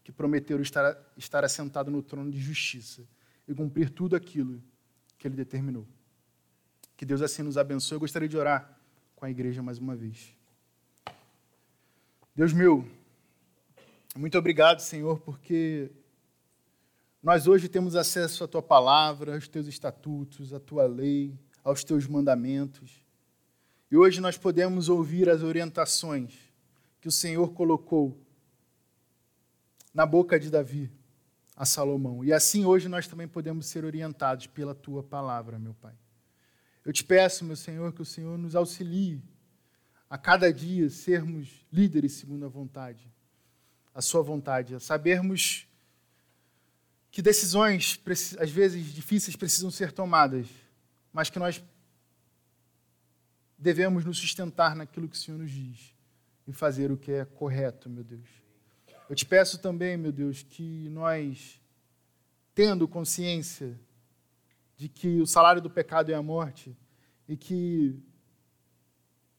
que 0.04 0.12
prometeu 0.12 0.60
estar, 0.60 0.96
estar 1.16 1.44
assentado 1.44 1.90
no 1.90 2.02
trono 2.02 2.30
de 2.30 2.38
justiça 2.38 3.06
e 3.46 3.54
cumprir 3.54 3.90
tudo 3.90 4.16
aquilo 4.16 4.62
que 5.16 5.28
ele 5.28 5.36
determinou. 5.36 5.86
Que 6.96 7.06
Deus 7.06 7.22
assim 7.22 7.42
nos 7.42 7.56
abençoe. 7.56 7.96
Eu 7.96 8.00
gostaria 8.00 8.28
de 8.28 8.36
orar 8.36 8.78
com 9.14 9.24
a 9.24 9.30
igreja 9.30 9.62
mais 9.62 9.78
uma 9.78 9.94
vez. 9.94 10.34
Deus 12.34 12.52
meu, 12.52 12.88
muito 14.16 14.38
obrigado, 14.38 14.80
Senhor, 14.80 15.20
porque 15.20 15.90
nós 17.22 17.46
hoje 17.46 17.68
temos 17.68 17.94
acesso 17.94 18.44
à 18.44 18.48
tua 18.48 18.62
palavra, 18.62 19.34
aos 19.34 19.48
teus 19.48 19.66
estatutos, 19.66 20.52
à 20.52 20.60
tua 20.60 20.86
lei, 20.86 21.38
aos 21.62 21.84
teus 21.84 22.06
mandamentos. 22.06 23.02
E 23.90 23.96
hoje 23.96 24.20
nós 24.20 24.36
podemos 24.36 24.88
ouvir 24.88 25.30
as 25.30 25.42
orientações 25.42 26.34
que 27.00 27.08
o 27.08 27.12
Senhor 27.12 27.52
colocou 27.54 28.20
na 29.94 30.04
boca 30.04 30.38
de 30.38 30.50
Davi 30.50 30.90
a 31.56 31.64
Salomão. 31.64 32.22
E 32.22 32.32
assim 32.32 32.66
hoje 32.66 32.88
nós 32.88 33.06
também 33.06 33.26
podemos 33.26 33.66
ser 33.66 33.84
orientados 33.84 34.46
pela 34.46 34.74
tua 34.74 35.02
palavra, 35.02 35.58
meu 35.58 35.74
Pai. 35.74 35.94
Eu 36.84 36.92
te 36.92 37.02
peço, 37.02 37.44
meu 37.44 37.56
Senhor, 37.56 37.92
que 37.92 38.02
o 38.02 38.04
Senhor 38.04 38.36
nos 38.36 38.54
auxilie 38.54 39.22
a 40.08 40.18
cada 40.18 40.52
dia 40.52 40.88
sermos 40.90 41.66
líderes 41.72 42.12
segundo 42.12 42.44
a 42.44 42.48
vontade, 42.48 43.10
a 43.94 44.02
sua 44.02 44.22
vontade, 44.22 44.74
a 44.74 44.80
sabermos 44.80 45.66
que 47.10 47.22
decisões, 47.22 47.98
às 48.38 48.50
vezes 48.50 48.92
difíceis, 48.92 49.34
precisam 49.34 49.70
ser 49.70 49.92
tomadas, 49.92 50.46
mas 51.12 51.30
que 51.30 51.38
nós 51.38 51.62
devemos 53.58 54.04
nos 54.04 54.18
sustentar 54.18 54.76
naquilo 54.76 55.08
que 55.08 55.16
o 55.16 55.18
Senhor 55.18 55.38
nos 55.38 55.50
diz 55.50 55.94
e 56.46 56.52
fazer 56.52 56.92
o 56.92 56.96
que 56.96 57.10
é 57.10 57.24
correto, 57.24 57.90
meu 57.90 58.04
Deus. 58.04 58.28
Eu 59.10 59.16
te 59.16 59.26
peço 59.26 59.58
também, 59.58 59.96
meu 59.96 60.12
Deus, 60.12 60.42
que 60.42 60.88
nós, 60.90 61.60
tendo 62.54 62.86
consciência 62.86 63.78
de 64.76 64.88
que 64.88 65.20
o 65.20 65.26
salário 65.26 65.60
do 65.60 65.68
pecado 65.68 66.12
é 66.12 66.14
a 66.14 66.22
morte 66.22 66.76
e 67.26 67.36
que 67.36 67.98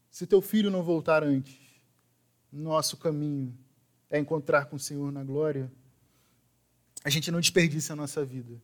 se 0.10 0.28
teu 0.28 0.42
filho 0.42 0.70
não 0.70 0.84
voltar 0.84 1.24
antes, 1.24 1.58
nosso 2.52 2.98
caminho 2.98 3.58
é 4.10 4.20
encontrar 4.20 4.66
com 4.66 4.76
o 4.76 4.80
Senhor 4.80 5.12
na 5.12 5.24
glória, 5.24 5.72
a 7.04 7.10
gente 7.10 7.32
não 7.32 7.40
desperdice 7.40 7.92
a 7.92 7.96
nossa 7.96 8.26
vida, 8.26 8.62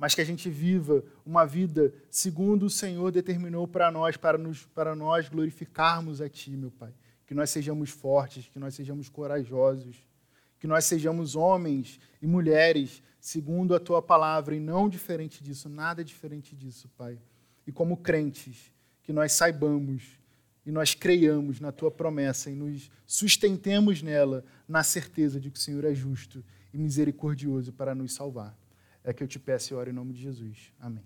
mas 0.00 0.16
que 0.16 0.20
a 0.20 0.24
gente 0.24 0.50
viva 0.50 1.04
uma 1.24 1.44
vida 1.44 1.94
segundo 2.10 2.66
o 2.66 2.70
Senhor 2.70 3.12
determinou 3.12 3.68
para 3.68 3.92
nós, 3.92 4.16
para, 4.16 4.36
nos, 4.36 4.64
para 4.64 4.96
nós 4.96 5.28
glorificarmos 5.28 6.20
a 6.20 6.28
Ti, 6.28 6.56
meu 6.56 6.72
Pai 6.72 6.92
que 7.30 7.34
nós 7.34 7.48
sejamos 7.50 7.90
fortes, 7.90 8.48
que 8.48 8.58
nós 8.58 8.74
sejamos 8.74 9.08
corajosos, 9.08 10.04
que 10.58 10.66
nós 10.66 10.84
sejamos 10.84 11.36
homens 11.36 12.00
e 12.20 12.26
mulheres 12.26 13.04
segundo 13.20 13.72
a 13.72 13.78
tua 13.78 14.02
palavra 14.02 14.52
e 14.52 14.58
não 14.58 14.88
diferente 14.88 15.40
disso, 15.40 15.68
nada 15.68 16.02
diferente 16.02 16.56
disso, 16.56 16.90
Pai. 16.98 17.16
E 17.64 17.70
como 17.70 17.96
crentes, 17.96 18.72
que 19.04 19.12
nós 19.12 19.30
saibamos 19.30 20.18
e 20.66 20.72
nós 20.72 20.92
creiamos 20.92 21.60
na 21.60 21.70
tua 21.70 21.88
promessa 21.88 22.50
e 22.50 22.56
nos 22.56 22.90
sustentemos 23.06 24.02
nela, 24.02 24.44
na 24.66 24.82
certeza 24.82 25.38
de 25.38 25.52
que 25.52 25.58
o 25.58 25.62
Senhor 25.62 25.84
é 25.84 25.94
justo 25.94 26.44
e 26.74 26.78
misericordioso 26.78 27.72
para 27.72 27.94
nos 27.94 28.12
salvar. 28.12 28.58
É 29.02 29.12
que 29.12 29.22
eu 29.22 29.28
te 29.28 29.38
peço 29.38 29.72
e 29.72 29.76
oro 29.76 29.90
em 29.90 29.92
nome 29.92 30.12
de 30.12 30.20
Jesus. 30.20 30.72
Amém. 30.78 31.04